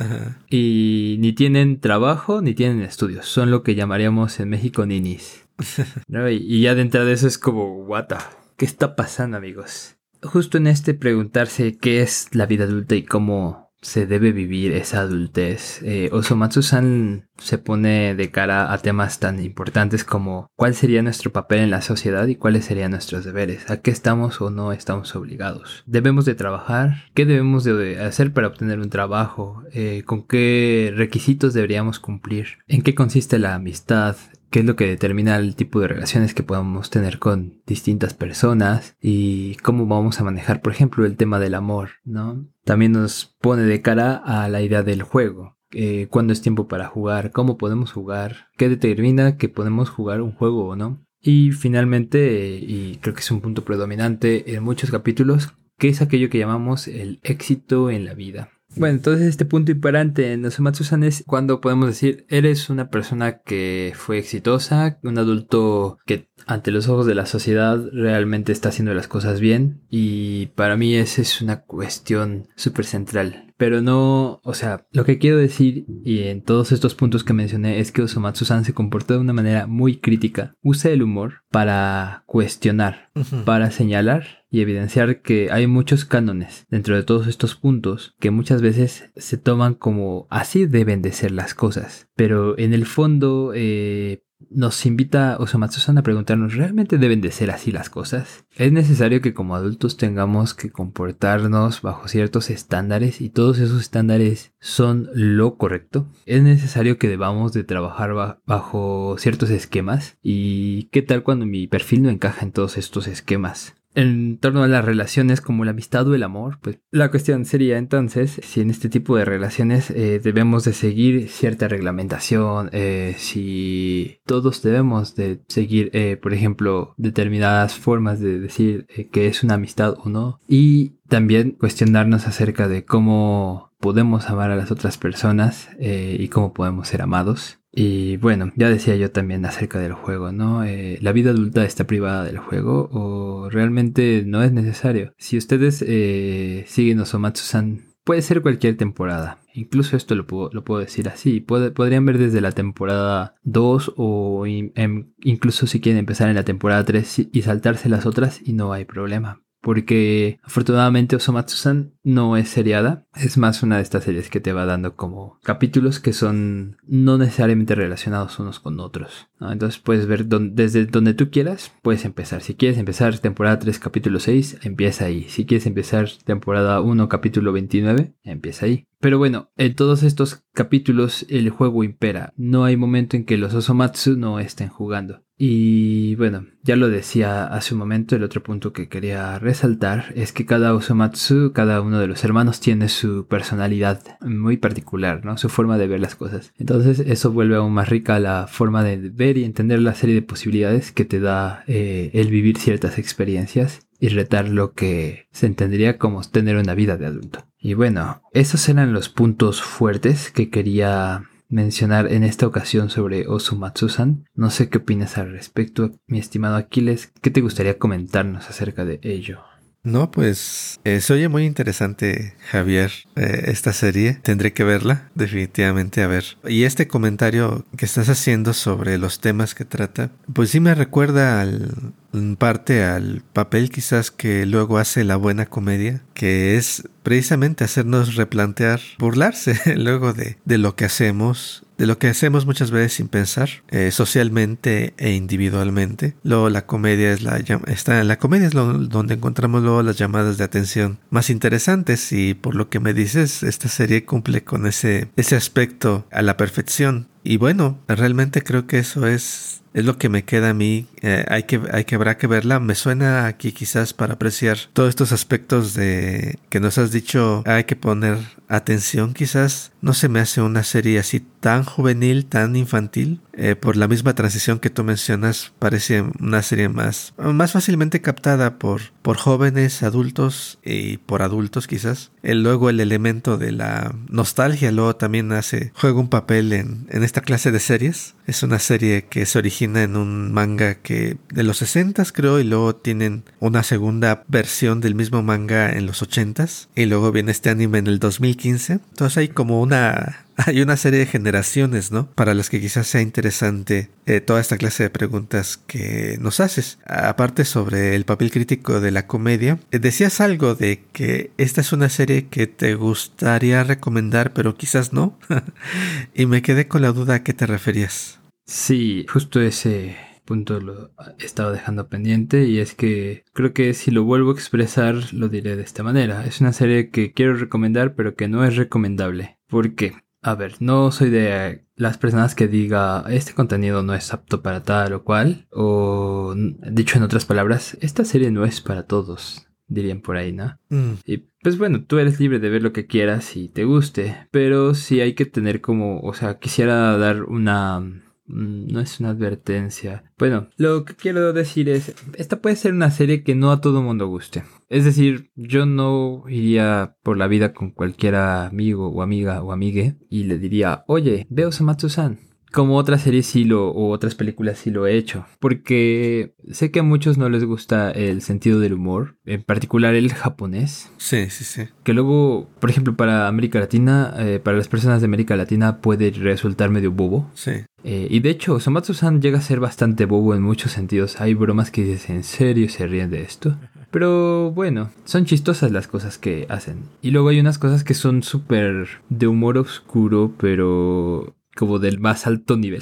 y 0.49 1.17
ni 1.19 1.33
tienen 1.33 1.79
trabajo 1.79 2.41
ni 2.41 2.53
tienen 2.53 2.81
estudios. 2.81 3.25
Son 3.25 3.51
lo 3.51 3.63
que 3.63 3.75
llamaríamos 3.75 4.39
en 4.39 4.49
México 4.49 4.85
ninis. 4.85 5.45
y, 6.31 6.61
ya 6.61 6.73
dentro 6.73 7.05
de 7.05 7.13
eso 7.13 7.27
es 7.27 7.37
como, 7.37 7.83
what 7.83 8.07
¿qué 8.55 8.65
está 8.65 8.95
pasando 8.95 9.37
amigos? 9.37 9.97
Justo 10.21 10.57
en 10.57 10.67
este 10.67 10.93
preguntarse 10.93 11.77
qué 11.77 12.01
es 12.01 12.33
la 12.33 12.45
vida 12.45 12.65
adulta 12.65 12.95
y 12.95 13.03
cómo 13.03 13.68
se 13.81 14.05
debe 14.05 14.31
vivir 14.31 14.73
esa 14.73 15.01
adultez. 15.01 15.81
Eh, 15.83 16.09
Osomatsu-san 16.11 17.27
se 17.37 17.57
pone 17.57 18.15
de 18.15 18.31
cara 18.31 18.73
a 18.73 18.77
temas 18.79 19.19
tan 19.19 19.43
importantes 19.43 20.03
como 20.03 20.51
cuál 20.55 20.75
sería 20.75 21.01
nuestro 21.01 21.31
papel 21.31 21.59
en 21.59 21.71
la 21.71 21.81
sociedad 21.81 22.27
y 22.27 22.35
cuáles 22.35 22.65
serían 22.65 22.91
nuestros 22.91 23.23
deberes, 23.23 23.69
a 23.69 23.81
qué 23.81 23.91
estamos 23.91 24.41
o 24.41 24.49
no 24.49 24.73
estamos 24.73 25.15
obligados. 25.15 25.83
¿Debemos 25.85 26.25
de 26.25 26.35
trabajar? 26.35 27.05
¿Qué 27.13 27.25
debemos 27.25 27.63
de 27.63 27.99
hacer 28.01 28.33
para 28.33 28.47
obtener 28.47 28.79
un 28.79 28.89
trabajo? 28.89 29.63
Eh, 29.71 30.03
¿Con 30.05 30.23
qué 30.23 30.93
requisitos 30.95 31.53
deberíamos 31.53 31.99
cumplir? 31.99 32.59
¿En 32.67 32.81
qué 32.81 32.95
consiste 32.95 33.39
la 33.39 33.55
amistad? 33.55 34.17
Qué 34.49 34.59
es 34.59 34.65
lo 34.65 34.75
que 34.75 34.87
determina 34.87 35.35
el 35.35 35.55
tipo 35.55 35.79
de 35.79 35.87
relaciones 35.87 36.33
que 36.33 36.43
podamos 36.43 36.89
tener 36.89 37.19
con 37.19 37.61
distintas 37.65 38.13
personas 38.13 38.95
y 39.01 39.55
cómo 39.57 39.85
vamos 39.85 40.19
a 40.19 40.23
manejar, 40.23 40.61
por 40.61 40.73
ejemplo, 40.73 41.05
el 41.05 41.17
tema 41.17 41.39
del 41.39 41.55
amor, 41.55 41.89
¿no? 42.03 42.47
También 42.63 42.91
nos 42.91 43.35
pone 43.39 43.63
de 43.63 43.81
cara 43.81 44.15
a 44.15 44.47
la 44.49 44.61
idea 44.61 44.83
del 44.83 45.03
juego. 45.03 45.57
Eh, 45.71 46.07
cuándo 46.09 46.33
es 46.33 46.41
tiempo 46.41 46.67
para 46.67 46.87
jugar, 46.87 47.31
cómo 47.31 47.57
podemos 47.57 47.91
jugar, 47.91 48.47
qué 48.57 48.69
determina 48.69 49.37
que 49.37 49.49
podemos 49.49 49.89
jugar 49.89 50.21
un 50.21 50.31
juego 50.31 50.65
o 50.67 50.75
no. 50.75 51.05
Y 51.21 51.51
finalmente, 51.51 52.57
y 52.57 52.97
creo 53.01 53.13
que 53.13 53.19
es 53.19 53.29
un 53.29 53.41
punto 53.41 53.63
predominante 53.63 54.55
en 54.55 54.63
muchos 54.63 54.89
capítulos, 54.89 55.53
que 55.77 55.89
es 55.89 56.01
aquello 56.01 56.29
que 56.29 56.39
llamamos 56.39 56.87
el 56.87 57.19
éxito 57.23 57.89
en 57.91 58.05
la 58.05 58.13
vida. 58.13 58.49
Bueno, 58.75 58.95
entonces 58.95 59.27
este 59.27 59.45
punto 59.45 59.71
imperante 59.71 60.31
en 60.31 60.45
Osomatsu-san 60.45 61.03
es 61.03 61.23
cuando 61.25 61.59
podemos 61.59 61.87
decir, 61.87 62.25
eres 62.29 62.69
una 62.69 62.89
persona 62.89 63.39
que 63.39 63.93
fue 63.95 64.19
exitosa, 64.19 64.99
un 65.03 65.17
adulto 65.17 65.97
que 66.05 66.29
ante 66.45 66.71
los 66.71 66.87
ojos 66.87 67.05
de 67.05 67.15
la 67.15 67.25
sociedad 67.25 67.83
realmente 67.91 68.51
está 68.51 68.69
haciendo 68.69 68.93
las 68.93 69.07
cosas 69.07 69.39
bien 69.39 69.81
y 69.89 70.47
para 70.47 70.77
mí 70.77 70.95
esa 70.95 71.21
es 71.21 71.41
una 71.41 71.61
cuestión 71.61 72.47
súper 72.55 72.85
central. 72.85 73.53
Pero 73.57 73.81
no, 73.81 74.39
o 74.43 74.53
sea, 74.53 74.87
lo 74.91 75.03
que 75.03 75.17
quiero 75.17 75.37
decir 75.37 75.85
y 76.05 76.23
en 76.23 76.41
todos 76.43 76.71
estos 76.71 76.95
puntos 76.95 77.25
que 77.25 77.33
mencioné 77.33 77.79
es 77.79 77.91
que 77.91 78.01
Osomatsu-san 78.01 78.63
se 78.63 78.73
comportó 78.73 79.15
de 79.15 79.19
una 79.19 79.33
manera 79.33 79.67
muy 79.67 79.97
crítica. 79.97 80.55
Usa 80.61 80.91
el 80.91 81.03
humor 81.03 81.43
para 81.51 82.23
cuestionar, 82.25 83.09
para 83.43 83.71
señalar 83.71 84.38
y 84.49 84.61
evidenciar 84.61 85.21
que 85.21 85.51
hay 85.51 85.67
muchos 85.67 86.05
cánones 86.05 86.65
dentro 86.69 86.95
de 86.95 87.03
todos 87.03 87.27
estos 87.27 87.55
puntos 87.55 88.15
que 88.19 88.31
muchas 88.31 88.61
veces 88.61 89.11
se 89.15 89.37
toman 89.37 89.75
como 89.75 90.27
así 90.29 90.65
deben 90.65 91.01
de 91.01 91.11
ser 91.11 91.31
las 91.31 91.53
cosas. 91.53 92.09
Pero 92.15 92.57
en 92.57 92.73
el 92.73 92.85
fondo 92.85 93.51
eh, 93.55 94.23
nos 94.49 94.85
invita 94.85 95.37
Osamatsu-san 95.39 95.97
a 95.97 96.03
preguntarnos, 96.03 96.55
¿realmente 96.55 96.97
deben 96.97 97.21
de 97.21 97.31
ser 97.31 97.51
así 97.51 97.71
las 97.71 97.89
cosas? 97.89 98.45
Es 98.55 98.71
necesario 98.71 99.21
que 99.21 99.33
como 99.33 99.55
adultos 99.55 99.97
tengamos 99.97 100.53
que 100.53 100.71
comportarnos 100.71 101.81
bajo 101.81 102.07
ciertos 102.07 102.49
estándares 102.49 103.21
y 103.21 103.29
todos 103.29 103.59
esos 103.59 103.81
estándares 103.81 104.53
son 104.59 105.09
lo 105.13 105.57
correcto. 105.57 106.07
Es 106.25 106.41
necesario 106.41 106.97
que 106.97 107.09
debamos 107.09 107.53
de 107.53 107.63
trabajar 107.63 108.39
bajo 108.45 109.15
ciertos 109.19 109.49
esquemas 109.49 110.17
y 110.23 110.85
qué 110.85 111.01
tal 111.01 111.23
cuando 111.23 111.45
mi 111.45 111.67
perfil 111.67 112.03
no 112.03 112.09
encaja 112.09 112.45
en 112.45 112.51
todos 112.51 112.77
estos 112.77 113.07
esquemas 113.07 113.75
en 113.95 114.37
torno 114.37 114.63
a 114.63 114.67
las 114.67 114.85
relaciones 114.85 115.41
como 115.41 115.65
la 115.65 115.71
amistad 115.71 116.07
o 116.07 116.15
el 116.15 116.23
amor, 116.23 116.59
pues 116.61 116.79
la 116.91 117.09
cuestión 117.09 117.45
sería 117.45 117.77
entonces 117.77 118.39
si 118.43 118.61
en 118.61 118.69
este 118.69 118.89
tipo 118.89 119.17
de 119.17 119.25
relaciones 119.25 119.89
eh, 119.89 120.19
debemos 120.19 120.63
de 120.63 120.73
seguir 120.73 121.29
cierta 121.29 121.67
reglamentación, 121.67 122.69
eh, 122.71 123.15
si 123.17 124.21
todos 124.25 124.61
debemos 124.61 125.15
de 125.15 125.41
seguir, 125.47 125.89
eh, 125.93 126.17
por 126.17 126.33
ejemplo, 126.33 126.93
determinadas 126.97 127.73
formas 127.73 128.19
de 128.19 128.39
decir 128.39 128.87
que 129.11 129.27
es 129.27 129.43
una 129.43 129.55
amistad 129.55 129.95
o 130.03 130.09
no, 130.09 130.39
y 130.47 130.99
también 131.07 131.51
cuestionarnos 131.51 132.27
acerca 132.27 132.67
de 132.67 132.85
cómo 132.85 133.68
podemos 133.79 134.29
amar 134.29 134.51
a 134.51 134.55
las 134.55 134.71
otras 134.71 134.97
personas 134.97 135.69
y 135.79 136.27
cómo 136.27 136.53
podemos 136.53 136.87
ser 136.87 137.01
amados. 137.01 137.59
Y 137.71 138.17
bueno, 138.17 138.51
ya 138.55 138.69
decía 138.69 138.95
yo 138.95 139.11
también 139.11 139.45
acerca 139.45 139.79
del 139.79 139.93
juego, 139.93 140.31
¿no? 140.31 140.63
Eh, 140.63 140.97
¿La 141.01 141.11
vida 141.11 141.31
adulta 141.31 141.63
está 141.63 141.85
privada 141.85 142.23
del 142.23 142.39
juego 142.39 142.89
o 142.91 143.49
realmente 143.49 144.23
no 144.25 144.43
es 144.43 144.51
necesario? 144.51 145.13
Si 145.17 145.37
ustedes 145.37 145.83
eh, 145.87 146.63
siguen 146.67 146.99
Osomatsu-san, 146.99 147.85
puede 148.03 148.23
ser 148.23 148.41
cualquier 148.41 148.75
temporada. 148.75 149.39
Incluso 149.53 149.97
esto 149.97 150.15
lo 150.15 150.25
puedo, 150.25 150.49
lo 150.51 150.63
puedo 150.63 150.81
decir 150.81 151.07
así. 151.09 151.41
podrían 151.41 152.05
ver 152.05 152.17
desde 152.17 152.41
la 152.41 152.51
temporada 152.51 153.35
2 153.43 153.93
o 153.97 154.45
em, 154.47 155.13
incluso 155.19 155.67
si 155.67 155.79
quieren 155.79 155.99
empezar 155.99 156.29
en 156.29 156.35
la 156.35 156.43
temporada 156.43 156.83
3 156.85 157.29
y 157.31 157.41
saltarse 157.43 157.87
las 157.87 158.05
otras 158.05 158.41
y 158.43 158.53
no 158.53 158.73
hay 158.73 158.85
problema. 158.85 159.43
Porque 159.61 160.39
afortunadamente 160.43 161.15
Osomatsu-san 161.15 161.93
no 162.03 162.37
es 162.37 162.49
seriada, 162.49 163.05
es 163.15 163.37
más 163.37 163.63
una 163.63 163.77
de 163.77 163.83
estas 163.83 164.03
series 164.03 164.29
que 164.29 164.39
te 164.39 164.53
va 164.53 164.65
dando 164.65 164.95
como 164.95 165.39
capítulos 165.43 165.99
que 165.99 166.13
son 166.13 166.77
no 166.87 167.17
necesariamente 167.17 167.75
relacionados 167.75 168.39
unos 168.39 168.59
con 168.59 168.79
otros. 168.79 169.27
Entonces 169.41 169.79
puedes 169.79 170.05
ver 170.05 170.25
desde 170.25 170.85
donde 170.85 171.13
tú 171.13 171.29
quieras, 171.29 171.71
puedes 171.81 172.05
empezar. 172.05 172.41
Si 172.41 172.55
quieres 172.55 172.77
empezar 172.77 173.19
temporada 173.19 173.59
3, 173.59 173.79
capítulo 173.79 174.19
6, 174.19 174.59
empieza 174.63 175.05
ahí. 175.05 175.25
Si 175.29 175.45
quieres 175.45 175.65
empezar 175.65 176.09
temporada 176.25 176.81
1, 176.81 177.09
capítulo 177.09 177.51
29, 177.53 178.13
empieza 178.23 178.65
ahí. 178.65 178.85
Pero 178.99 179.17
bueno, 179.17 179.49
en 179.55 179.75
todos 179.75 180.03
estos 180.03 180.43
capítulos 180.53 181.25
el 181.29 181.49
juego 181.49 181.83
impera. 181.83 182.33
No 182.35 182.65
hay 182.65 182.75
momento 182.75 183.15
en 183.15 183.25
que 183.25 183.37
los 183.37 183.53
Osomatsu 183.53 184.17
no 184.17 184.39
estén 184.39 184.67
jugando. 184.67 185.23
Y 185.41 186.15
bueno, 186.15 186.47
ya 186.63 186.75
lo 186.75 186.89
decía 186.89 187.45
hace 187.45 187.73
un 187.73 187.79
momento, 187.79 188.13
el 188.13 188.23
otro 188.23 188.43
punto 188.43 188.73
que 188.73 188.89
quería 188.89 189.39
resaltar 189.39 190.11
es 190.13 190.33
que 190.33 190.45
cada 190.45 190.73
Osomatsu, 190.73 191.53
cada 191.53 191.79
uno 191.79 191.97
de 191.97 192.07
los 192.07 192.25
hermanos 192.25 192.59
tiene 192.59 192.89
su 192.89 193.25
personalidad 193.25 194.01
muy 194.19 194.57
particular, 194.57 195.23
¿no? 195.23 195.37
Su 195.37 195.47
forma 195.47 195.77
de 195.77 195.87
ver 195.87 196.01
las 196.01 196.15
cosas. 196.15 196.51
Entonces 196.57 196.99
eso 196.99 197.31
vuelve 197.31 197.55
aún 197.55 197.71
más 197.71 197.87
rica 197.87 198.19
la 198.19 198.47
forma 198.47 198.83
de 198.83 198.97
ver 198.97 199.37
y 199.37 199.45
entender 199.45 199.79
la 199.79 199.95
serie 199.95 200.13
de 200.13 200.23
posibilidades 200.23 200.91
que 200.91 201.05
te 201.05 201.21
da 201.21 201.63
eh, 201.67 202.11
el 202.13 202.27
vivir 202.27 202.57
ciertas 202.57 202.99
experiencias 202.99 203.87
y 203.97 204.09
retar 204.09 204.49
lo 204.49 204.73
que 204.73 205.27
se 205.31 205.45
entendería 205.45 205.97
como 205.97 206.21
tener 206.23 206.57
una 206.57 206.75
vida 206.75 206.97
de 206.97 207.05
adulto. 207.05 207.45
Y 207.57 207.75
bueno, 207.75 208.21
esos 208.33 208.67
eran 208.67 208.91
los 208.91 209.07
puntos 209.07 209.61
fuertes 209.61 210.31
que 210.31 210.49
quería 210.49 211.28
mencionar 211.49 212.11
en 212.11 212.23
esta 212.23 212.47
ocasión 212.47 212.89
sobre 212.89 213.27
Osumatsu-san. 213.27 214.25
No 214.35 214.49
sé 214.51 214.69
qué 214.69 214.77
opinas 214.77 215.17
al 215.17 215.31
respecto, 215.31 215.91
mi 216.07 216.19
estimado 216.19 216.55
Aquiles. 216.55 217.11
¿Qué 217.21 217.31
te 217.31 217.41
gustaría 217.41 217.77
comentarnos 217.77 218.49
acerca 218.49 218.85
de 218.85 218.99
ello? 219.03 219.39
No, 219.81 220.11
pues 220.11 220.79
eh, 220.83 220.99
se 220.99 221.13
oye 221.13 221.29
muy 221.29 221.45
interesante, 221.45 222.35
Javier, 222.51 222.91
eh, 223.15 223.45
esta 223.45 223.71
serie. 223.71 224.19
Tendré 224.23 224.51
que 224.51 224.65
verla, 224.65 225.09
definitivamente, 225.15 226.03
a 226.03 226.07
ver. 226.07 226.37
Y 226.47 226.63
este 226.63 226.87
comentario 226.87 227.65
que 227.77 227.85
estás 227.85 228.09
haciendo 228.09 228.53
sobre 228.53 228.97
los 228.97 229.21
temas 229.21 229.55
que 229.55 229.63
trata, 229.63 230.11
pues 230.33 230.49
sí 230.49 230.59
me 230.59 230.75
recuerda 230.75 231.41
al, 231.41 231.93
en 232.13 232.35
parte 232.35 232.83
al 232.83 233.23
papel 233.33 233.69
quizás 233.69 234.11
que 234.11 234.45
luego 234.45 234.77
hace 234.77 235.03
la 235.03 235.15
buena 235.15 235.45
comedia, 235.45 236.01
que 236.13 236.57
es 236.57 236.83
precisamente 237.03 237.63
hacernos 237.63 238.15
replantear, 238.15 238.79
burlarse 238.97 239.59
luego 239.77 240.13
de, 240.13 240.37
de 240.45 240.57
lo 240.57 240.75
que 240.75 240.85
hacemos, 240.85 241.63
de 241.77 241.87
lo 241.87 241.97
que 241.97 242.07
hacemos 242.07 242.45
muchas 242.45 242.71
veces 242.71 242.93
sin 242.93 243.07
pensar, 243.07 243.49
eh, 243.69 243.91
socialmente 243.91 244.93
e 244.97 245.13
individualmente. 245.13 246.15
Luego 246.23 246.49
la 246.49 246.65
comedia 246.65 247.11
es 247.11 247.21
la 247.21 247.37
está 247.37 248.03
la 248.03 248.19
comedia 248.19 248.47
es 248.47 248.53
donde 248.53 249.13
encontramos 249.13 249.63
luego 249.63 249.81
las 249.81 249.97
llamadas 249.97 250.37
de 250.37 250.43
atención 250.43 250.99
más 251.09 251.29
interesantes 251.29 252.11
y 252.11 252.33
por 252.33 252.55
lo 252.55 252.69
que 252.69 252.79
me 252.79 252.93
dices 252.93 253.43
esta 253.43 253.69
serie 253.69 254.05
cumple 254.05 254.43
con 254.43 254.67
ese 254.67 255.09
ese 255.15 255.35
aspecto 255.35 256.05
a 256.11 256.21
la 256.21 256.37
perfección. 256.37 257.07
Y 257.23 257.37
bueno, 257.37 257.79
realmente 257.87 258.43
creo 258.43 258.67
que 258.67 258.79
eso 258.79 259.07
es 259.07 259.59
es 259.73 259.85
lo 259.85 259.97
que 259.97 260.09
me 260.09 260.23
queda 260.23 260.49
a 260.49 260.53
mí. 260.53 260.87
Eh, 261.01 261.25
hay 261.27 261.43
que, 261.43 261.61
hay 261.71 261.85
que 261.85 261.95
habrá 261.95 262.17
que 262.17 262.27
verla. 262.27 262.59
Me 262.59 262.75
suena 262.75 263.27
aquí 263.27 263.51
quizás 263.51 263.93
para 263.93 264.15
apreciar 264.15 264.57
todos 264.73 264.89
estos 264.89 265.11
aspectos 265.11 265.73
de 265.73 266.39
que 266.49 266.59
nos 266.59 266.77
has 266.77 266.91
dicho. 266.91 267.43
Hay 267.45 267.65
que 267.65 267.75
poner 267.75 268.17
atención 268.47 269.13
quizás. 269.13 269.71
No 269.81 269.93
se 269.93 270.09
me 270.09 270.19
hace 270.19 270.41
una 270.41 270.63
serie 270.63 270.99
así 270.99 271.19
tan 271.39 271.63
juvenil, 271.63 272.25
tan 272.25 272.55
infantil. 272.55 273.21
Eh, 273.41 273.55
por 273.55 273.77
la 273.77 273.87
misma 273.87 274.15
transición 274.15 274.59
que 274.59 274.69
tú 274.69 274.83
mencionas, 274.83 275.53
parece 275.59 276.03
una 276.19 276.41
serie 276.41 276.67
más, 276.67 277.13
más 277.17 277.53
fácilmente 277.53 278.01
captada 278.01 278.59
por, 278.59 278.81
por 279.01 279.15
jóvenes, 279.15 279.81
adultos 279.81 280.59
y 280.61 280.97
por 280.97 281.21
adultos 281.21 281.65
quizás. 281.65 282.11
El, 282.21 282.43
luego 282.43 282.69
el 282.69 282.81
elemento 282.81 283.37
de 283.37 283.53
la 283.53 283.95
nostalgia 284.09 284.73
luego 284.73 284.97
también 284.97 285.31
hace, 285.31 285.71
juega 285.73 286.01
un 286.01 286.09
papel 286.09 286.51
en, 286.51 286.87
en 286.89 287.01
esta 287.05 287.21
clase 287.21 287.51
de 287.51 287.61
series. 287.61 288.15
Es 288.29 288.43
una 288.43 288.59
serie 288.59 289.05
que 289.05 289.25
se 289.25 289.39
origina 289.39 289.81
en 289.81 289.97
un 289.97 290.31
manga 290.31 290.75
que 290.75 291.17
de 291.33 291.41
los 291.41 291.57
60 291.57 292.03
creo 292.13 292.39
y 292.39 292.43
luego 292.43 292.75
tienen 292.75 293.23
una 293.39 293.63
segunda 293.63 294.23
versión 294.27 294.81
del 294.81 294.93
mismo 294.93 295.23
manga 295.23 295.71
en 295.71 295.87
los 295.87 296.03
80 296.03 296.45
y 296.75 296.85
luego 296.85 297.11
viene 297.11 297.31
este 297.31 297.49
anime 297.49 297.79
en 297.79 297.87
el 297.87 297.97
2015. 297.97 298.73
Entonces 298.73 299.17
hay 299.17 299.29
como 299.29 299.59
una 299.59 300.25
hay 300.45 300.61
una 300.61 300.77
serie 300.77 300.99
de 300.99 301.05
generaciones, 301.05 301.91
¿no? 301.91 302.07
Para 302.11 302.33
las 302.33 302.49
que 302.49 302.61
quizás 302.61 302.87
sea 302.87 303.01
interesante 303.01 303.89
eh, 304.05 304.21
toda 304.21 304.41
esta 304.41 304.57
clase 304.57 304.83
de 304.83 304.89
preguntas 304.89 305.57
que 305.57 306.17
nos 306.21 306.39
haces. 306.39 306.77
Aparte 306.85 307.45
sobre 307.45 307.95
el 307.95 308.05
papel 308.05 308.31
crítico 308.31 308.79
de 308.79 308.91
la 308.91 309.07
comedia, 309.07 309.59
eh, 309.71 309.79
decías 309.79 310.21
algo 310.21 310.55
de 310.55 310.83
que 310.93 311.31
esta 311.37 311.61
es 311.61 311.73
una 311.73 311.89
serie 311.89 312.27
que 312.27 312.47
te 312.47 312.75
gustaría 312.75 313.63
recomendar, 313.63 314.33
pero 314.33 314.55
quizás 314.55 314.93
no. 314.93 315.17
y 316.13 316.25
me 316.25 316.41
quedé 316.41 316.67
con 316.67 316.81
la 316.81 316.91
duda 316.91 317.15
a 317.15 317.23
qué 317.23 317.33
te 317.33 317.47
referías. 317.47 318.18
Sí, 318.49 319.05
justo 319.07 319.39
ese 319.39 319.95
punto 320.25 320.59
lo 320.59 320.89
he 321.19 321.23
estado 321.23 321.51
dejando 321.51 321.87
pendiente 321.87 322.45
y 322.45 322.57
es 322.57 322.73
que 322.73 323.23
creo 323.31 323.53
que 323.53 323.75
si 323.75 323.91
lo 323.91 324.05
vuelvo 324.05 324.31
a 324.31 324.33
expresar 324.33 324.95
lo 325.13 325.29
diré 325.29 325.55
de 325.55 325.61
esta 325.61 325.83
manera. 325.83 326.25
Es 326.25 326.41
una 326.41 326.51
serie 326.51 326.89
que 326.89 327.13
quiero 327.13 327.35
recomendar 327.35 327.93
pero 327.93 328.15
que 328.15 328.27
no 328.27 328.43
es 328.43 328.55
recomendable. 328.55 329.37
¿Por 329.47 329.75
qué? 329.75 329.93
A 330.23 330.33
ver, 330.33 330.55
no 330.61 330.91
soy 330.91 331.11
de 331.11 331.63
las 331.75 331.99
personas 331.99 332.33
que 332.33 332.47
diga 332.47 333.05
este 333.09 333.35
contenido 333.35 333.83
no 333.83 333.93
es 333.93 334.11
apto 334.13 334.41
para 334.41 334.63
tal 334.63 334.93
o 334.93 335.03
cual, 335.03 335.47
o 335.51 336.33
dicho 336.35 336.97
en 336.97 337.03
otras 337.03 337.25
palabras, 337.25 337.77
esta 337.81 338.03
serie 338.03 338.31
no 338.31 338.45
es 338.45 338.61
para 338.61 338.87
todos, 338.87 339.47
dirían 339.67 340.01
por 340.01 340.17
ahí, 340.17 340.33
¿no? 340.33 340.57
Mm. 340.69 340.93
Y 341.05 341.17
pues 341.43 341.59
bueno, 341.59 341.83
tú 341.83 341.99
eres 341.99 342.19
libre 342.19 342.39
de 342.39 342.49
ver 342.49 342.63
lo 342.63 342.73
que 342.73 342.87
quieras 342.87 343.37
y 343.37 343.47
te 343.47 343.63
guste, 343.63 344.27
pero 344.31 344.73
sí 344.73 345.01
hay 345.01 345.13
que 345.13 345.27
tener 345.27 345.61
como, 345.61 345.99
o 346.01 346.13
sea, 346.15 346.39
quisiera 346.39 346.97
dar 346.97 347.23
una 347.23 348.08
no 348.29 348.79
es 348.79 348.99
una 348.99 349.09
advertencia. 349.09 350.03
Bueno, 350.17 350.49
lo 350.55 350.85
que 350.85 350.95
quiero 350.95 351.33
decir 351.33 351.67
es, 351.67 351.95
esta 352.15 352.41
puede 352.41 352.55
ser 352.55 352.73
una 352.73 352.91
serie 352.91 353.23
que 353.23 353.35
no 353.35 353.51
a 353.51 353.61
todo 353.61 353.81
mundo 353.81 354.07
guste. 354.07 354.43
Es 354.69 354.85
decir, 354.85 355.31
yo 355.35 355.65
no 355.65 356.23
iría 356.29 356.95
por 357.03 357.17
la 357.17 357.27
vida 357.27 357.53
con 357.53 357.71
cualquier 357.71 358.15
amigo 358.15 358.89
o 358.89 359.01
amiga 359.01 359.41
o 359.41 359.51
amigue 359.51 359.97
y 360.09 360.25
le 360.25 360.37
diría, 360.37 360.83
oye, 360.87 361.27
veo 361.29 361.51
Samatsu-san 361.51 362.28
como 362.51 362.77
otras 362.77 363.01
series 363.01 363.25
sí 363.25 363.43
lo, 363.43 363.69
o 363.69 363.91
otras 363.91 364.15
películas 364.15 364.59
sí 364.59 364.71
lo 364.71 364.87
he 364.87 364.97
hecho. 364.97 365.25
Porque 365.39 366.33
sé 366.51 366.71
que 366.71 366.79
a 366.79 366.83
muchos 366.83 367.17
no 367.17 367.29
les 367.29 367.43
gusta 367.43 367.91
el 367.91 368.21
sentido 368.21 368.59
del 368.59 368.73
humor, 368.73 369.17
en 369.25 369.43
particular 369.43 369.95
el 369.95 370.13
japonés. 370.13 370.91
Sí, 370.97 371.29
sí, 371.29 371.43
sí. 371.43 371.63
Que 371.83 371.93
luego, 371.93 372.49
por 372.59 372.69
ejemplo, 372.69 372.95
para 372.95 373.27
América 373.27 373.59
Latina, 373.59 374.13
eh, 374.17 374.39
para 374.43 374.57
las 374.57 374.67
personas 374.67 375.01
de 375.01 375.05
América 375.05 375.35
Latina 375.35 375.77
puede 375.81 376.11
resultar 376.11 376.69
medio 376.69 376.91
bobo. 376.91 377.29
Sí. 377.33 377.51
Eh, 377.83 378.07
y 378.09 378.19
de 378.19 378.29
hecho, 378.29 378.59
Somatsu-san 378.59 379.21
llega 379.21 379.39
a 379.39 379.41
ser 379.41 379.59
bastante 379.59 380.05
bobo 380.05 380.35
en 380.35 380.41
muchos 380.41 380.71
sentidos. 380.71 381.21
Hay 381.21 381.33
bromas 381.33 381.71
que 381.71 381.83
dices, 381.83 382.09
¿en 382.09 382.23
serio 382.23 382.67
se 382.69 382.87
ríen 382.87 383.09
de 383.09 383.21
esto? 383.21 383.57
Pero 383.91 384.51
bueno, 384.51 384.91
son 385.05 385.25
chistosas 385.25 385.71
las 385.71 385.87
cosas 385.87 386.17
que 386.17 386.45
hacen. 386.49 386.83
Y 387.01 387.11
luego 387.11 387.29
hay 387.29 387.39
unas 387.39 387.57
cosas 387.57 387.83
que 387.83 387.95
son 387.95 388.21
súper 388.21 388.87
de 389.09 389.27
humor 389.27 389.57
oscuro, 389.57 390.33
pero 390.37 391.35
como 391.59 391.77
del 391.77 391.99
más 391.99 392.25
alto 392.25 392.55
nivel. 392.55 392.79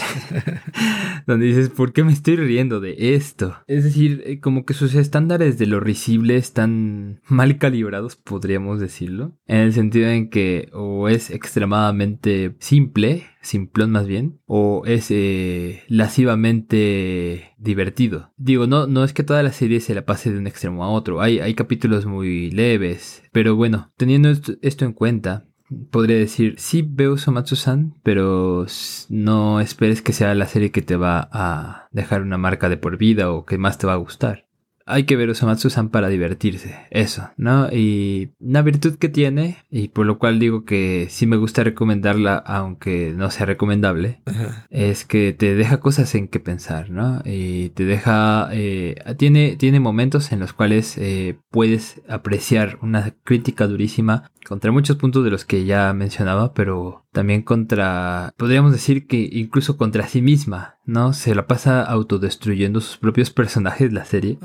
Donde 1.26 1.48
dices, 1.48 1.70
¿por 1.70 1.94
qué 1.94 2.04
me 2.04 2.14
estoy 2.14 2.36
riendo 2.36 2.80
de 2.80 3.16
esto? 3.16 3.56
Es 3.66 3.84
decir, 3.84 4.22
eh, 4.24 4.40
como 4.40 4.66
que 4.66 4.76
sus 4.76 4.94
estándares 4.94 5.58
de 5.58 5.66
lo 5.66 5.80
risible 5.80 6.38
están 6.38 7.20
mal 7.28 7.58
calibrados, 7.58 8.18
podríamos 8.18 8.80
decirlo. 8.80 9.36
En 9.48 9.62
el 9.62 9.74
sentido 9.74 10.10
en 10.10 10.30
que 10.30 10.70
o 10.74 11.10
es 11.10 11.32
extremadamente 11.32 12.56
simple, 12.60 13.26
simplón 13.42 13.90
más 13.90 14.06
bien, 14.06 14.42
o 14.46 14.84
es 14.86 15.08
eh, 15.10 15.82
lascivamente 15.88 17.56
divertido. 17.58 18.32
Digo, 18.38 18.68
no, 18.68 18.86
no 18.86 19.04
es 19.04 19.12
que 19.12 19.24
toda 19.24 19.42
la 19.42 19.54
serie 19.54 19.80
se 19.80 19.96
la 19.96 20.06
pase 20.06 20.32
de 20.32 20.38
un 20.38 20.46
extremo 20.46 20.84
a 20.84 20.90
otro, 20.90 21.20
hay, 21.20 21.40
hay 21.40 21.56
capítulos 21.56 22.06
muy 22.06 22.52
leves, 22.52 23.24
pero 23.32 23.56
bueno, 23.56 23.92
teniendo 23.98 24.30
esto 24.62 24.86
en 24.86 24.94
cuenta, 24.94 25.48
podría 25.92 26.18
decir, 26.18 26.56
sí 26.58 26.84
veo 26.88 27.18
Somatsu-san, 27.18 27.96
pero 28.04 28.66
no 29.10 29.60
esperes 29.60 30.02
que 30.02 30.14
sea 30.14 30.34
la 30.36 30.48
serie 30.48 30.72
que 30.72 30.82
te 30.82 30.96
va 30.96 31.30
a 31.32 31.88
dejar 31.92 32.22
una 32.22 32.38
marca 32.38 32.70
de 32.70 32.78
por 32.78 32.98
vida 32.98 33.32
o 33.32 33.46
que 33.46 33.58
más 33.58 33.78
te 33.78 33.88
va 33.88 33.94
a 33.94 33.98
gustar 33.98 34.47
hay 34.88 35.04
que 35.04 35.16
ver 35.16 35.30
Osamatsu-san 35.30 35.90
para 35.90 36.08
divertirse, 36.08 36.88
eso, 36.90 37.30
¿no? 37.36 37.68
Y 37.72 38.32
una 38.40 38.62
virtud 38.62 38.96
que 38.96 39.10
tiene, 39.10 39.58
y 39.70 39.90
por 39.90 40.06
lo 40.06 40.18
cual 40.18 40.40
digo 40.40 40.64
que 40.64 41.08
sí 41.10 41.28
me 41.28 41.36
gusta 41.36 41.64
recomendarla, 41.64 42.38
aunque 42.38 43.14
no 43.16 43.30
sea 43.30 43.46
recomendable, 43.46 44.22
es 44.70 45.06
que 45.06 45.34
te 45.34 45.56
deja 45.56 45.80
cosas 45.80 46.16
en 46.16 46.28
que 46.28 46.40
pensar, 46.40 46.90
¿no? 46.90 47.22
Y 47.26 47.70
te 47.70 47.86
deja, 47.86 48.50
eh, 48.54 48.96
tiene, 49.18 49.58
tiene 49.58 49.80
momentos 49.80 50.32
en 50.32 50.40
los 50.40 50.54
cuales 50.54 50.98
eh, 50.98 51.38
puedes 51.52 52.02
apreciar 52.08 52.80
una 52.82 53.14
crítica 53.24 53.68
durísima 53.68 54.32
contra 54.48 54.72
muchos 54.72 54.96
puntos 54.96 55.26
de 55.26 55.32
los 55.32 55.44
que 55.44 55.66
ya 55.66 55.94
mencionaba, 55.94 56.54
pero 56.54 57.06
también 57.18 57.42
contra, 57.42 58.32
podríamos 58.38 58.72
decir 58.72 59.08
que 59.08 59.28
incluso 59.32 59.76
contra 59.76 60.08
sí 60.08 60.22
misma, 60.22 60.76
¿no? 60.86 61.14
Se 61.14 61.34
la 61.34 61.48
pasa 61.48 61.82
autodestruyendo 61.82 62.80
sus 62.80 62.98
propios 62.98 63.32
personajes 63.32 63.92
la 63.92 64.06
serie. 64.06 64.38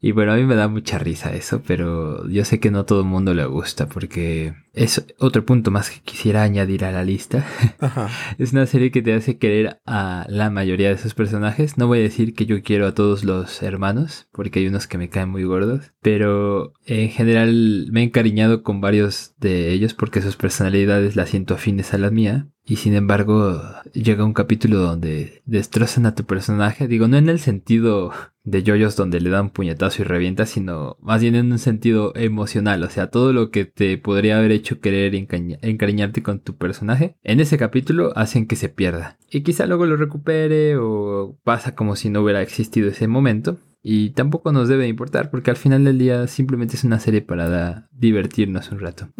Y 0.00 0.10
bueno, 0.10 0.32
a 0.32 0.36
mí 0.36 0.42
me 0.42 0.56
da 0.56 0.66
mucha 0.66 0.98
risa 0.98 1.32
eso, 1.36 1.62
pero 1.64 2.28
yo 2.28 2.44
sé 2.44 2.58
que 2.58 2.72
no 2.72 2.84
todo 2.84 3.02
el 3.02 3.06
mundo 3.06 3.32
le 3.32 3.46
gusta 3.46 3.86
porque 3.86 4.56
es 4.76 5.04
otro 5.18 5.44
punto 5.44 5.70
más 5.70 5.90
que 5.90 6.00
quisiera 6.00 6.42
añadir 6.42 6.84
a 6.84 6.92
la 6.92 7.02
lista. 7.02 7.44
es 8.38 8.52
una 8.52 8.66
serie 8.66 8.90
que 8.90 9.02
te 9.02 9.14
hace 9.14 9.38
querer 9.38 9.80
a 9.86 10.26
la 10.28 10.50
mayoría 10.50 10.90
de 10.90 10.98
sus 10.98 11.14
personajes. 11.14 11.78
No 11.78 11.86
voy 11.86 12.00
a 12.00 12.02
decir 12.02 12.34
que 12.34 12.44
yo 12.44 12.62
quiero 12.62 12.86
a 12.86 12.94
todos 12.94 13.24
los 13.24 13.62
hermanos, 13.62 14.28
porque 14.32 14.60
hay 14.60 14.66
unos 14.68 14.86
que 14.86 14.98
me 14.98 15.08
caen 15.08 15.30
muy 15.30 15.44
gordos, 15.44 15.92
pero 16.02 16.74
en 16.84 17.08
general 17.08 17.88
me 17.90 18.02
he 18.02 18.04
encariñado 18.04 18.62
con 18.62 18.82
varios 18.82 19.34
de 19.38 19.72
ellos 19.72 19.94
porque 19.94 20.20
sus 20.20 20.36
personalidades 20.36 21.16
las 21.16 21.30
siento 21.30 21.54
afines 21.54 21.94
a 21.94 21.98
la 21.98 22.10
mía. 22.10 22.46
Y 22.68 22.76
sin 22.76 22.94
embargo, 22.94 23.62
llega 23.92 24.24
un 24.24 24.32
capítulo 24.32 24.78
donde 24.78 25.40
destrozan 25.46 26.04
a 26.04 26.16
tu 26.16 26.24
personaje. 26.24 26.88
Digo, 26.88 27.06
no 27.06 27.16
en 27.16 27.28
el 27.28 27.38
sentido 27.38 28.10
de 28.42 28.64
yoyos 28.64 28.96
donde 28.96 29.20
le 29.20 29.30
dan 29.30 29.50
puñetazo 29.50 30.02
y 30.02 30.04
revienta, 30.04 30.46
sino 30.46 30.96
más 31.00 31.20
bien 31.20 31.36
en 31.36 31.52
un 31.52 31.60
sentido 31.60 32.12
emocional. 32.16 32.82
O 32.82 32.90
sea, 32.90 33.06
todo 33.06 33.32
lo 33.32 33.52
que 33.52 33.66
te 33.66 33.96
podría 33.98 34.38
haber 34.38 34.50
hecho 34.50 34.80
querer 34.80 35.14
encariñarte 35.14 36.24
con 36.24 36.40
tu 36.40 36.56
personaje, 36.56 37.16
en 37.22 37.38
ese 37.38 37.56
capítulo 37.56 38.12
hacen 38.16 38.48
que 38.48 38.56
se 38.56 38.68
pierda. 38.68 39.16
Y 39.30 39.42
quizá 39.42 39.66
luego 39.66 39.86
lo 39.86 39.96
recupere 39.96 40.76
o 40.76 41.38
pasa 41.44 41.76
como 41.76 41.94
si 41.94 42.10
no 42.10 42.22
hubiera 42.22 42.42
existido 42.42 42.88
ese 42.88 43.06
momento. 43.06 43.58
Y 43.88 44.10
tampoco 44.10 44.50
nos 44.50 44.66
debe 44.66 44.88
importar 44.88 45.30
porque 45.30 45.52
al 45.52 45.56
final 45.56 45.84
del 45.84 45.96
día 45.96 46.26
simplemente 46.26 46.74
es 46.74 46.82
una 46.82 46.98
serie 46.98 47.22
para 47.22 47.86
divertirnos 47.92 48.72
un 48.72 48.80
rato. 48.80 49.10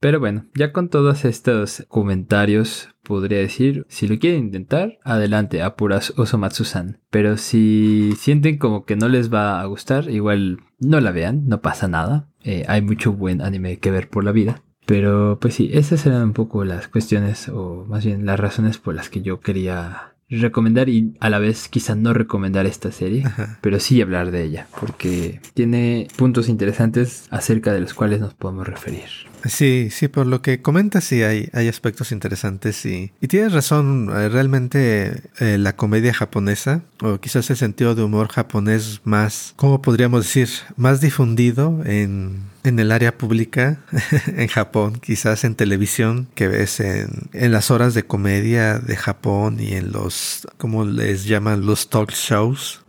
Pero 0.00 0.18
bueno, 0.18 0.46
ya 0.56 0.72
con 0.72 0.88
todos 0.88 1.24
estos 1.24 1.86
comentarios 1.86 2.88
podría 3.04 3.38
decir, 3.38 3.86
si 3.88 4.08
lo 4.08 4.18
quieren 4.18 4.46
intentar, 4.46 4.98
adelante, 5.04 5.62
apuras 5.62 6.14
Osomatsu-san. 6.16 6.98
Pero 7.10 7.36
si 7.36 8.12
sienten 8.18 8.58
como 8.58 8.84
que 8.84 8.96
no 8.96 9.08
les 9.08 9.32
va 9.32 9.60
a 9.60 9.64
gustar, 9.66 10.10
igual 10.10 10.62
no 10.80 11.00
la 11.00 11.12
vean, 11.12 11.46
no 11.46 11.60
pasa 11.60 11.86
nada. 11.86 12.28
Eh, 12.42 12.64
hay 12.66 12.82
mucho 12.82 13.12
buen 13.12 13.40
anime 13.40 13.78
que 13.78 13.92
ver 13.92 14.08
por 14.08 14.24
la 14.24 14.32
vida. 14.32 14.64
Pero 14.84 15.38
pues 15.40 15.54
sí, 15.54 15.70
esas 15.72 16.04
eran 16.06 16.22
un 16.24 16.32
poco 16.32 16.64
las 16.64 16.88
cuestiones 16.88 17.48
o 17.50 17.84
más 17.88 18.04
bien 18.04 18.26
las 18.26 18.40
razones 18.40 18.78
por 18.78 18.96
las 18.96 19.10
que 19.10 19.22
yo 19.22 19.38
quería 19.38 20.16
recomendar 20.36 20.88
y 20.88 21.14
a 21.20 21.30
la 21.30 21.38
vez 21.38 21.68
quizá 21.68 21.94
no 21.94 22.12
recomendar 22.12 22.66
esta 22.66 22.92
serie, 22.92 23.24
pero 23.60 23.80
sí 23.80 24.00
hablar 24.02 24.30
de 24.30 24.44
ella, 24.44 24.66
porque 24.78 25.40
tiene 25.54 26.08
puntos 26.16 26.48
interesantes 26.48 27.26
acerca 27.30 27.72
de 27.72 27.80
los 27.80 27.94
cuales 27.94 28.20
nos 28.20 28.34
podemos 28.34 28.66
referir. 28.66 29.27
Sí, 29.48 29.88
sí, 29.90 30.08
por 30.08 30.26
lo 30.26 30.42
que 30.42 30.62
comentas, 30.62 31.04
sí 31.04 31.22
hay, 31.22 31.48
hay 31.52 31.68
aspectos 31.68 32.12
interesantes 32.12 32.84
y, 32.86 33.12
y 33.20 33.28
tienes 33.28 33.52
razón, 33.52 34.10
eh, 34.14 34.28
realmente 34.28 35.22
eh, 35.40 35.58
la 35.58 35.74
comedia 35.74 36.12
japonesa, 36.12 36.82
o 37.00 37.18
quizás 37.18 37.48
el 37.50 37.56
sentido 37.56 37.94
de 37.94 38.02
humor 38.02 38.28
japonés 38.28 39.00
más, 39.04 39.54
¿cómo 39.56 39.82
podríamos 39.82 40.24
decir? 40.24 40.48
Más 40.76 41.00
difundido 41.00 41.82
en, 41.84 42.42
en 42.64 42.78
el 42.78 42.92
área 42.92 43.16
pública 43.16 43.80
en 44.26 44.48
Japón, 44.48 45.00
quizás 45.00 45.44
en 45.44 45.54
televisión, 45.54 46.28
que 46.34 46.48
ves 46.48 46.80
en, 46.80 47.08
en 47.32 47.52
las 47.52 47.70
horas 47.70 47.94
de 47.94 48.04
comedia 48.04 48.78
de 48.78 48.96
Japón 48.96 49.58
y 49.60 49.74
en 49.74 49.92
los, 49.92 50.46
¿cómo 50.58 50.84
les 50.84 51.24
llaman? 51.24 51.66
Los 51.66 51.88
talk 51.88 52.12
shows. 52.12 52.82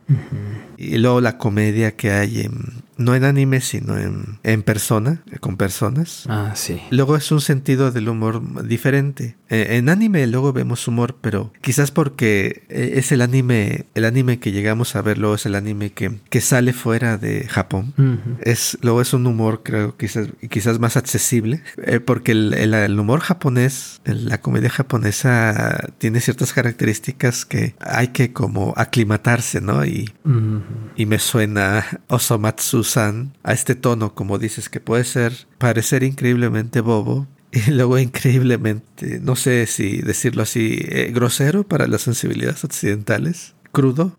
Y 0.76 0.98
luego 0.98 1.22
la 1.22 1.38
comedia 1.38 1.96
que 1.96 2.10
hay 2.10 2.42
en, 2.42 2.82
no 3.00 3.16
en 3.16 3.24
anime, 3.24 3.62
sino 3.62 3.98
en, 3.98 4.40
en 4.44 4.62
persona, 4.62 5.24
con 5.40 5.58
personas. 5.58 6.26
Ah, 6.28 6.52
sí. 6.56 6.82
Luego 6.92 7.16
es 7.16 7.32
un 7.32 7.42
sentido 7.42 7.92
del 7.92 8.10
humor 8.10 8.68
diferente. 8.68 9.38
Eh, 9.50 9.78
en 9.78 9.90
anime 9.90 10.28
luego 10.28 10.54
vemos 10.54 10.88
humor, 10.88 11.16
pero 11.22 11.52
quizás 11.62 11.92
porque 11.92 12.64
eh, 12.70 12.94
es 12.96 13.12
el 13.12 13.22
anime, 13.22 13.86
el 13.96 14.06
anime 14.06 14.40
que 14.40 14.52
llegamos 14.52 14.96
a 14.96 15.02
ver 15.02 15.18
luego 15.18 15.36
es 15.36 15.46
el 15.46 15.56
anime 15.56 15.92
que, 15.92 16.20
que 16.30 16.42
sale 16.42 16.74
fuera 16.74 17.18
de 17.18 17.48
Japón. 17.48 17.94
Es, 18.42 18.78
luego 18.82 19.02
es 19.02 19.14
un 19.14 19.26
humor, 19.26 19.62
creo, 19.64 19.96
quizás, 19.98 20.28
quizás 20.50 20.80
más 20.80 20.98
accesible, 20.98 21.64
eh, 21.84 22.00
porque 22.00 22.34
el, 22.34 22.54
el, 22.54 23.00
humor 23.00 23.22
japonés, 23.22 24.02
la 24.04 24.42
comedia 24.42 24.70
japonesa 24.70 25.94
tiene 25.98 26.20
ciertas 26.20 26.52
características 26.54 27.46
que 27.46 27.76
hay 27.80 28.10
que 28.10 28.34
como 28.34 28.74
aclimatarse, 28.76 29.62
¿no? 29.62 29.86
Y, 29.86 30.12
y 30.96 31.06
me 31.06 31.20
suena 31.20 31.86
Osomatsu 32.08 32.84
a 32.98 33.54
este 33.54 33.76
tono, 33.76 34.16
como 34.16 34.38
dices, 34.38 34.70
que 34.70 34.80
puede 34.80 35.04
ser 35.04 35.34
parecer 35.58 36.04
increíblemente 36.04 36.82
bobo 36.82 37.28
y 37.52 37.72
luego 37.72 37.98
increíblemente, 37.98 39.20
no 39.20 39.36
sé 39.36 39.66
si 39.66 40.02
decirlo 40.02 40.44
así, 40.44 40.80
eh, 40.90 41.12
grosero 41.14 41.64
para 41.68 41.88
las 41.88 42.02
sensibilidades 42.02 42.64
occidentales 42.64 43.56
crudo. 43.72 44.18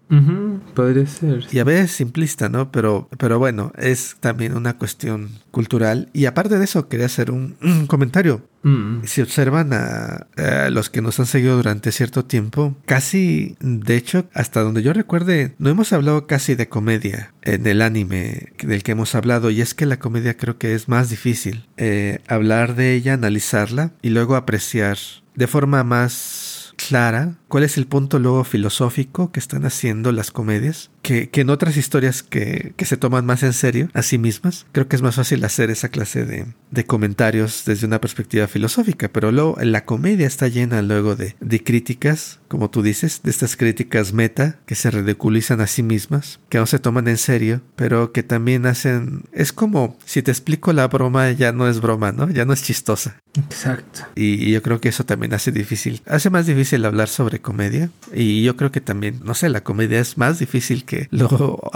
podría 0.74 1.06
ser. 1.06 1.46
Y 1.50 1.58
a 1.58 1.64
veces 1.64 1.92
simplista, 1.92 2.48
¿no? 2.48 2.70
Pero, 2.70 3.08
pero 3.18 3.38
bueno, 3.38 3.72
es 3.78 4.16
también 4.20 4.56
una 4.56 4.78
cuestión 4.78 5.30
cultural. 5.50 6.08
Y 6.12 6.26
aparte 6.26 6.58
de 6.58 6.64
eso, 6.64 6.88
quería 6.88 7.06
hacer 7.06 7.30
un, 7.30 7.56
comentario. 7.86 8.42
Mm. 8.62 9.04
Si 9.04 9.22
observan 9.22 9.72
a, 9.72 10.26
los 10.70 10.90
que 10.90 11.02
nos 11.02 11.18
han 11.18 11.26
seguido 11.26 11.56
durante 11.56 11.92
cierto 11.92 12.24
tiempo, 12.24 12.76
casi, 12.86 13.56
de 13.60 13.96
hecho, 13.96 14.26
hasta 14.34 14.60
donde 14.60 14.82
yo 14.82 14.92
recuerde, 14.92 15.54
no 15.58 15.70
hemos 15.70 15.92
hablado 15.92 16.26
casi 16.26 16.54
de 16.54 16.68
comedia 16.68 17.32
en 17.42 17.66
el 17.66 17.82
anime 17.82 18.52
del 18.62 18.82
que 18.82 18.92
hemos 18.92 19.14
hablado. 19.14 19.50
Y 19.50 19.60
es 19.60 19.74
que 19.74 19.86
la 19.86 19.98
comedia 19.98 20.36
creo 20.36 20.58
que 20.58 20.74
es 20.74 20.88
más 20.88 21.10
difícil. 21.10 21.66
Eh, 21.76 22.20
hablar 22.28 22.76
de 22.76 22.94
ella, 22.94 23.14
analizarla 23.14 23.92
y 24.02 24.10
luego 24.10 24.36
apreciar 24.36 24.98
de 25.34 25.46
forma 25.46 25.84
más 25.84 26.59
clara 26.88 27.34
cuál 27.48 27.64
es 27.64 27.76
el 27.76 27.86
punto 27.86 28.18
luego 28.18 28.44
filosófico 28.44 29.30
que 29.30 29.40
están 29.40 29.64
haciendo 29.64 30.12
las 30.12 30.30
comedias, 30.30 30.90
que, 31.02 31.30
que 31.30 31.42
en 31.42 31.50
otras 31.50 31.76
historias 31.76 32.22
que, 32.22 32.74
que, 32.76 32.84
se 32.84 32.96
toman 32.96 33.26
más 33.26 33.42
en 33.42 33.52
serio 33.52 33.88
a 33.94 34.02
sí 34.02 34.18
mismas, 34.18 34.66
creo 34.72 34.88
que 34.88 34.96
es 34.96 35.02
más 35.02 35.16
fácil 35.16 35.44
hacer 35.44 35.70
esa 35.70 35.88
clase 35.88 36.24
de, 36.24 36.46
de 36.70 36.84
comentarios 36.84 37.64
desde 37.66 37.86
una 37.86 38.00
perspectiva 38.00 38.46
filosófica, 38.46 39.08
pero 39.08 39.32
luego 39.32 39.56
la 39.62 39.84
comedia 39.84 40.26
está 40.26 40.48
llena 40.48 40.82
luego 40.82 41.16
de, 41.16 41.36
de 41.40 41.64
críticas, 41.64 42.40
como 42.48 42.70
tú 42.70 42.82
dices, 42.82 43.20
de 43.22 43.30
estas 43.30 43.56
críticas 43.56 44.12
meta 44.12 44.58
que 44.66 44.74
se 44.74 44.90
ridiculizan 44.90 45.60
a 45.60 45.66
sí 45.66 45.82
mismas, 45.82 46.40
que 46.48 46.58
no 46.58 46.66
se 46.66 46.78
toman 46.78 47.08
en 47.08 47.18
serio, 47.18 47.62
pero 47.76 48.12
que 48.12 48.22
también 48.22 48.66
hacen, 48.66 49.22
es 49.32 49.52
como 49.52 49.96
si 50.04 50.22
te 50.22 50.30
explico 50.30 50.72
la 50.72 50.88
broma 50.88 51.30
ya 51.32 51.52
no 51.52 51.68
es 51.68 51.80
broma, 51.80 52.12
¿no? 52.12 52.30
Ya 52.30 52.44
no 52.44 52.52
es 52.52 52.62
chistosa. 52.62 53.20
Exacto. 53.34 54.00
Y, 54.14 54.48
y 54.48 54.52
yo 54.52 54.62
creo 54.62 54.80
que 54.80 54.88
eso 54.88 55.04
también 55.04 55.32
hace 55.34 55.52
difícil, 55.52 56.02
hace 56.06 56.30
más 56.30 56.46
difícil 56.46 56.84
hablar 56.84 57.08
sobre 57.08 57.40
comedia. 57.40 57.90
Y 58.12 58.42
yo 58.42 58.56
creo 58.56 58.72
que 58.72 58.80
también, 58.80 59.20
no 59.24 59.34
sé, 59.34 59.48
la 59.48 59.62
comedia 59.62 60.00
es 60.00 60.18
más 60.18 60.38
difícil 60.38 60.84
que 60.90 61.06
luego 61.12 61.70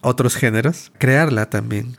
otros 0.00 0.36
géneros. 0.36 0.92
Crearla 0.98 1.50
también. 1.50 1.96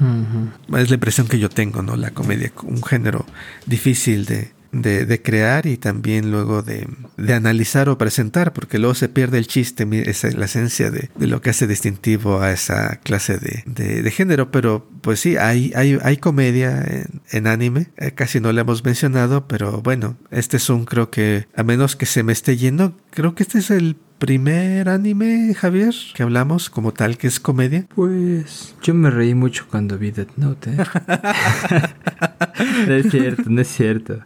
Es 0.78 0.90
la 0.90 0.94
impresión 0.94 1.28
que 1.28 1.38
yo 1.38 1.50
tengo, 1.50 1.82
¿no? 1.82 1.98
La 1.98 2.12
comedia, 2.12 2.54
un 2.64 2.82
género 2.82 3.26
difícil 3.66 4.26
de, 4.26 4.54
de, 4.72 5.22
crear 5.22 5.66
y 5.66 5.76
también 5.76 6.32
luego 6.32 6.62
de, 6.62 6.88
de, 7.18 7.34
analizar 7.34 7.90
o 7.90 7.98
presentar, 7.98 8.54
porque 8.54 8.80
luego 8.80 8.96
se 8.96 9.10
pierde 9.10 9.38
el 9.38 9.48
chiste, 9.48 9.86
esa 10.10 10.30
es 10.30 10.36
la 10.36 10.46
esencia 10.46 10.92
de, 10.92 11.10
de, 11.14 11.28
lo 11.28 11.42
que 11.42 11.50
hace 11.50 11.68
distintivo 11.68 12.40
a 12.40 12.54
esa 12.54 13.02
clase 13.04 13.38
de, 13.38 14.02
de 14.02 14.12
género. 14.12 14.50
Pero 14.50 14.88
pues 15.02 15.20
sí, 15.20 15.36
hay, 15.36 15.74
hay, 15.76 16.00
hay 16.02 16.16
comedia 16.16 16.82
en, 16.88 17.22
en 17.32 17.48
anime, 17.48 17.90
eh, 17.98 18.12
casi 18.12 18.40
no 18.40 18.54
la 18.54 18.62
hemos 18.62 18.86
mencionado, 18.86 19.46
pero 19.46 19.82
bueno, 19.82 20.16
este 20.32 20.56
es 20.56 20.70
un 20.70 20.86
creo 20.86 21.10
que, 21.10 21.48
a 21.54 21.64
menos 21.64 21.98
que 21.98 22.06
se 22.06 22.24
me 22.24 22.32
esté 22.32 22.56
yendo, 22.56 22.96
creo 23.10 23.36
que 23.36 23.44
este 23.44 23.60
es 23.60 23.72
el 23.72 23.98
primer 24.22 24.88
anime, 24.88 25.56
Javier, 25.56 25.96
que 26.14 26.22
hablamos 26.22 26.70
como 26.70 26.94
tal 26.94 27.18
que 27.18 27.26
es 27.26 27.40
comedia? 27.40 27.88
Pues 27.96 28.76
yo 28.84 28.94
me 28.94 29.10
reí 29.10 29.34
mucho 29.34 29.66
cuando 29.68 29.98
vi 29.98 30.12
Death 30.12 30.38
Note. 30.38 30.70
¿eh? 30.70 30.78
no 32.88 32.94
es 32.94 33.10
cierto, 33.10 33.44
no 33.48 33.62
es 33.62 33.68
cierto. 33.68 34.20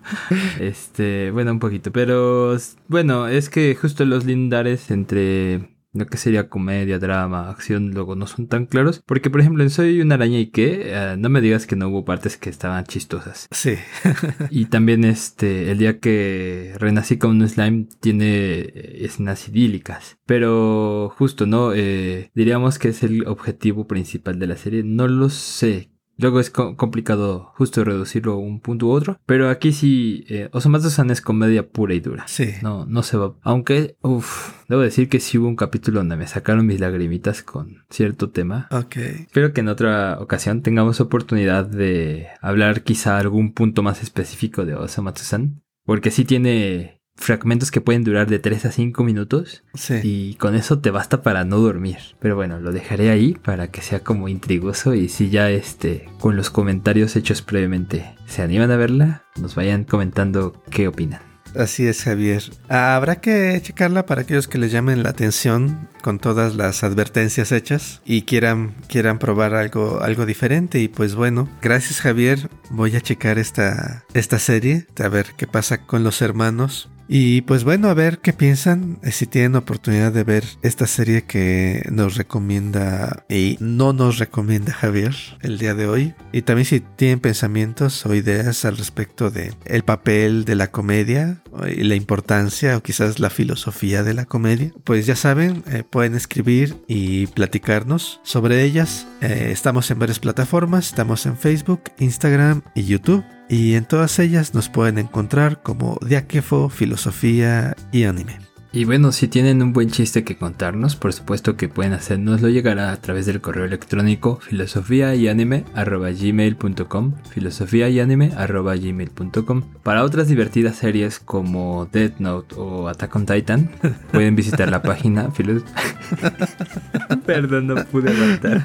Este, 0.59 1.31
bueno, 1.31 1.53
un 1.53 1.59
poquito, 1.59 1.93
pero 1.93 2.57
bueno, 2.89 3.29
es 3.29 3.49
que 3.49 3.73
justo 3.73 4.03
los 4.03 4.25
lindares 4.25 4.91
entre 4.91 5.74
lo 5.95 6.05
que 6.05 6.17
sería 6.17 6.49
comedia, 6.49 6.99
drama, 6.99 7.49
acción, 7.49 7.91
luego 7.91 8.15
no 8.15 8.27
son 8.27 8.47
tan 8.47 8.65
claros. 8.65 9.01
Porque, 9.05 9.29
por 9.29 9.41
ejemplo, 9.41 9.63
en 9.63 9.69
Soy 9.69 10.01
una 10.01 10.15
araña 10.15 10.39
y 10.39 10.47
qué, 10.47 10.81
eh, 10.85 11.15
no 11.17 11.29
me 11.29 11.41
digas 11.41 11.65
que 11.65 11.75
no 11.75 11.87
hubo 11.87 12.05
partes 12.05 12.37
que 12.37 12.49
estaban 12.49 12.85
chistosas. 12.85 13.47
Sí. 13.51 13.75
y 14.49 14.65
también 14.65 15.03
este, 15.05 15.71
el 15.71 15.77
día 15.77 15.99
que 15.99 16.73
renací 16.77 17.17
con 17.17 17.41
un 17.41 17.47
slime 17.47 17.87
tiene 18.01 18.59
eh, 18.59 19.05
escenas 19.05 19.47
idílicas. 19.47 20.17
Pero 20.25 21.13
justo, 21.17 21.45
¿no? 21.45 21.73
Eh, 21.73 22.31
diríamos 22.35 22.77
que 22.77 22.89
es 22.89 23.03
el 23.03 23.25
objetivo 23.27 23.87
principal 23.87 24.37
de 24.39 24.47
la 24.47 24.57
serie. 24.57 24.83
No 24.83 25.07
lo 25.07 25.29
sé. 25.29 25.89
Luego 26.17 26.39
es 26.39 26.49
complicado 26.49 27.51
justo 27.55 27.83
reducirlo 27.83 28.33
a 28.33 28.37
un 28.37 28.61
punto 28.61 28.87
u 28.87 28.91
otro. 28.91 29.19
Pero 29.25 29.49
aquí 29.49 29.73
sí, 29.73 30.25
eh, 30.29 30.49
Osamatsu-san 30.51 31.11
es 31.11 31.21
comedia 31.21 31.67
pura 31.67 31.93
y 31.93 31.99
dura. 31.99 32.27
Sí. 32.27 32.53
No, 32.61 32.85
no 32.85 33.03
se 33.03 33.17
va. 33.17 33.35
Aunque, 33.41 33.97
uff, 34.01 34.53
debo 34.69 34.81
decir 34.81 35.09
que 35.09 35.19
sí 35.19 35.37
hubo 35.37 35.47
un 35.47 35.55
capítulo 35.55 35.99
donde 35.99 36.15
me 36.15 36.27
sacaron 36.27 36.65
mis 36.65 36.79
lagrimitas 36.79 37.43
con 37.43 37.83
cierto 37.89 38.29
tema. 38.29 38.67
Ok. 38.71 38.95
Espero 38.95 39.53
que 39.53 39.61
en 39.61 39.67
otra 39.67 40.17
ocasión 40.19 40.61
tengamos 40.61 41.01
oportunidad 41.01 41.65
de 41.65 42.27
hablar 42.41 42.83
quizá 42.83 43.17
algún 43.17 43.53
punto 43.53 43.83
más 43.83 44.01
específico 44.01 44.65
de 44.65 44.75
Osamatsu-san. 44.75 45.61
Porque 45.85 46.09
sí 46.09 46.25
tiene 46.25 46.94
fragmentos 47.15 47.71
que 47.71 47.81
pueden 47.81 48.03
durar 48.03 48.27
de 48.27 48.39
3 48.39 48.65
a 48.65 48.71
5 48.71 49.03
minutos. 49.03 49.63
Sí. 49.73 49.95
Y 50.03 50.35
con 50.35 50.55
eso 50.55 50.79
te 50.79 50.91
basta 50.91 51.21
para 51.21 51.43
no 51.45 51.57
dormir. 51.57 51.97
Pero 52.19 52.35
bueno, 52.35 52.59
lo 52.59 52.71
dejaré 52.71 53.09
ahí 53.09 53.33
para 53.33 53.71
que 53.71 53.81
sea 53.81 54.01
como 54.01 54.27
intrigoso 54.27 54.93
y 54.93 55.09
si 55.09 55.29
ya 55.29 55.49
este 55.49 56.09
con 56.19 56.35
los 56.35 56.49
comentarios 56.49 57.15
hechos 57.15 57.41
previamente 57.41 58.15
se 58.25 58.41
animan 58.41 58.71
a 58.71 58.77
verla, 58.77 59.23
nos 59.39 59.55
vayan 59.55 59.83
comentando 59.83 60.61
qué 60.69 60.87
opinan. 60.87 61.21
Así 61.57 61.87
es, 61.87 62.03
Javier. 62.03 62.43
Habrá 62.67 63.21
que 63.21 63.59
checarla 63.63 64.05
para 64.05 64.21
aquellos 64.21 64.47
que 64.47 64.57
les 64.57 64.71
llamen 64.71 65.03
la 65.03 65.09
atención 65.09 65.87
con 66.01 66.19
todas 66.19 66.55
las 66.55 66.83
advertencias 66.83 67.51
hechas 67.51 68.01
y 68.05 68.23
quieran, 68.23 68.75
quieran 68.89 69.19
probar 69.19 69.55
algo, 69.55 70.01
algo 70.01 70.25
diferente. 70.25 70.79
Y 70.79 70.87
pues 70.87 71.15
bueno, 71.15 71.49
gracias 71.61 72.01
Javier. 72.01 72.49
Voy 72.69 72.95
a 72.95 73.01
checar 73.01 73.39
esta, 73.39 74.03
esta 74.13 74.39
serie, 74.39 74.87
a 75.01 75.07
ver 75.07 75.27
qué 75.37 75.47
pasa 75.47 75.85
con 75.85 76.03
los 76.03 76.21
hermanos. 76.21 76.89
Y 77.07 77.41
pues 77.41 77.63
bueno, 77.63 77.89
a 77.89 77.93
ver 77.93 78.19
qué 78.19 78.33
piensan, 78.33 78.99
eh, 79.03 79.11
si 79.11 79.27
tienen 79.27 79.55
oportunidad 79.55 80.11
de 80.11 80.23
ver 80.23 80.43
esta 80.63 80.87
serie 80.87 81.23
que 81.23 81.87
nos 81.91 82.15
recomienda 82.15 83.25
y 83.29 83.57
no 83.59 83.93
nos 83.93 84.17
recomienda 84.17 84.73
Javier 84.85 85.15
el 85.41 85.57
día 85.57 85.75
de 85.75 85.87
hoy. 85.87 86.13
Y 86.31 86.41
también 86.41 86.65
si 86.65 86.79
tienen 86.79 87.19
pensamientos 87.19 88.05
o 88.05 88.15
ideas 88.15 88.65
al 88.65 88.77
respecto 88.77 89.29
de 89.29 89.53
el 89.65 89.83
papel 89.83 90.45
de 90.45 90.55
la 90.55 90.71
comedia 90.71 91.41
y 91.67 91.83
la 91.83 91.95
importancia 91.95 92.77
o 92.77 92.81
quizás 92.81 93.19
la 93.19 93.29
filosofía 93.29 94.03
de 94.03 94.13
la 94.13 94.25
comedia, 94.25 94.71
pues 94.83 95.05
ya 95.05 95.15
saben, 95.15 95.63
eh, 95.67 95.83
pueden 95.87 96.15
escribir 96.15 96.75
y 96.87 97.27
platicarnos 97.27 98.19
sobre 98.23 98.63
ellas. 98.63 99.07
Eh, 99.21 99.49
estamos 99.51 99.89
en 99.91 99.99
varias 99.99 100.19
plataformas, 100.19 100.87
estamos 100.87 101.25
en 101.25 101.37
Facebook, 101.37 101.83
Instagram 101.99 102.61
y 102.73 102.83
YouTube. 102.83 103.23
Y 103.49 103.75
en 103.75 103.85
todas 103.85 104.19
ellas 104.19 104.53
nos 104.53 104.69
pueden 104.69 104.97
encontrar 104.97 105.61
como 105.61 105.97
Diáquefo, 106.05 106.69
Filosofía 106.69 107.75
y 107.91 108.05
Anime. 108.05 108.39
Y 108.75 108.83
bueno, 108.83 109.13
si 109.13 109.29
tienen 109.29 109.63
un 109.63 109.71
buen 109.71 109.89
chiste 109.89 110.25
que 110.25 110.35
contarnos, 110.35 110.97
por 110.97 111.13
supuesto 111.13 111.55
que 111.55 111.69
pueden 111.69 111.93
hacernoslo 111.93 112.49
llegar 112.49 112.77
a 112.79 112.93
través 112.97 113.25
del 113.25 113.39
correo 113.39 113.63
electrónico 113.63 114.41
filosofía 114.41 115.15
y 115.15 115.29
anime 115.29 115.63
gmail.com 115.73 117.13
filosofía 117.29 117.87
y 117.87 118.01
anime 118.01 118.33
gmail.com 118.35 119.61
Para 119.81 120.03
otras 120.03 120.27
divertidas 120.27 120.75
series 120.75 121.19
como 121.19 121.87
Death 121.89 122.19
Note 122.19 122.55
o 122.57 122.89
Attack 122.89 123.15
on 123.15 123.25
Titan, 123.25 123.69
pueden 124.11 124.35
visitar 124.35 124.69
la 124.69 124.81
página 124.81 125.29
Perdón, 127.25 127.67
no 127.67 127.75
pude 127.85 128.11
aguantar. 128.11 128.61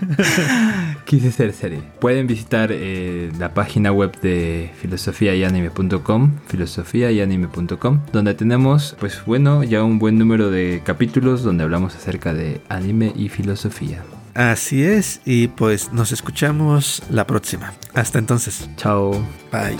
Quise 1.04 1.30
ser 1.30 1.52
serie. 1.52 1.82
Pueden 2.00 2.26
visitar 2.26 2.70
eh, 2.72 3.30
la 3.38 3.54
página 3.54 3.92
web 3.92 4.20
de 4.20 4.72
filosofía 4.80 5.36
y 5.36 5.44
anime.com 5.44 6.32
filosofía 6.48 7.12
y 7.12 7.20
anime.com 7.20 8.00
donde 8.12 8.34
tenemos, 8.34 8.96
pues 8.98 9.24
bueno, 9.24 9.62
ya 9.62 9.84
un 9.84 9.99
buen 10.00 10.18
número 10.18 10.50
de 10.50 10.82
capítulos 10.82 11.44
donde 11.44 11.62
hablamos 11.62 11.94
acerca 11.94 12.34
de 12.34 12.60
anime 12.68 13.12
y 13.14 13.28
filosofía. 13.28 14.02
Así 14.34 14.82
es, 14.82 15.20
y 15.24 15.48
pues 15.48 15.92
nos 15.92 16.10
escuchamos 16.10 17.02
la 17.10 17.26
próxima. 17.26 17.74
Hasta 17.94 18.18
entonces. 18.18 18.68
Chao. 18.76 19.12
Bye. 19.52 19.76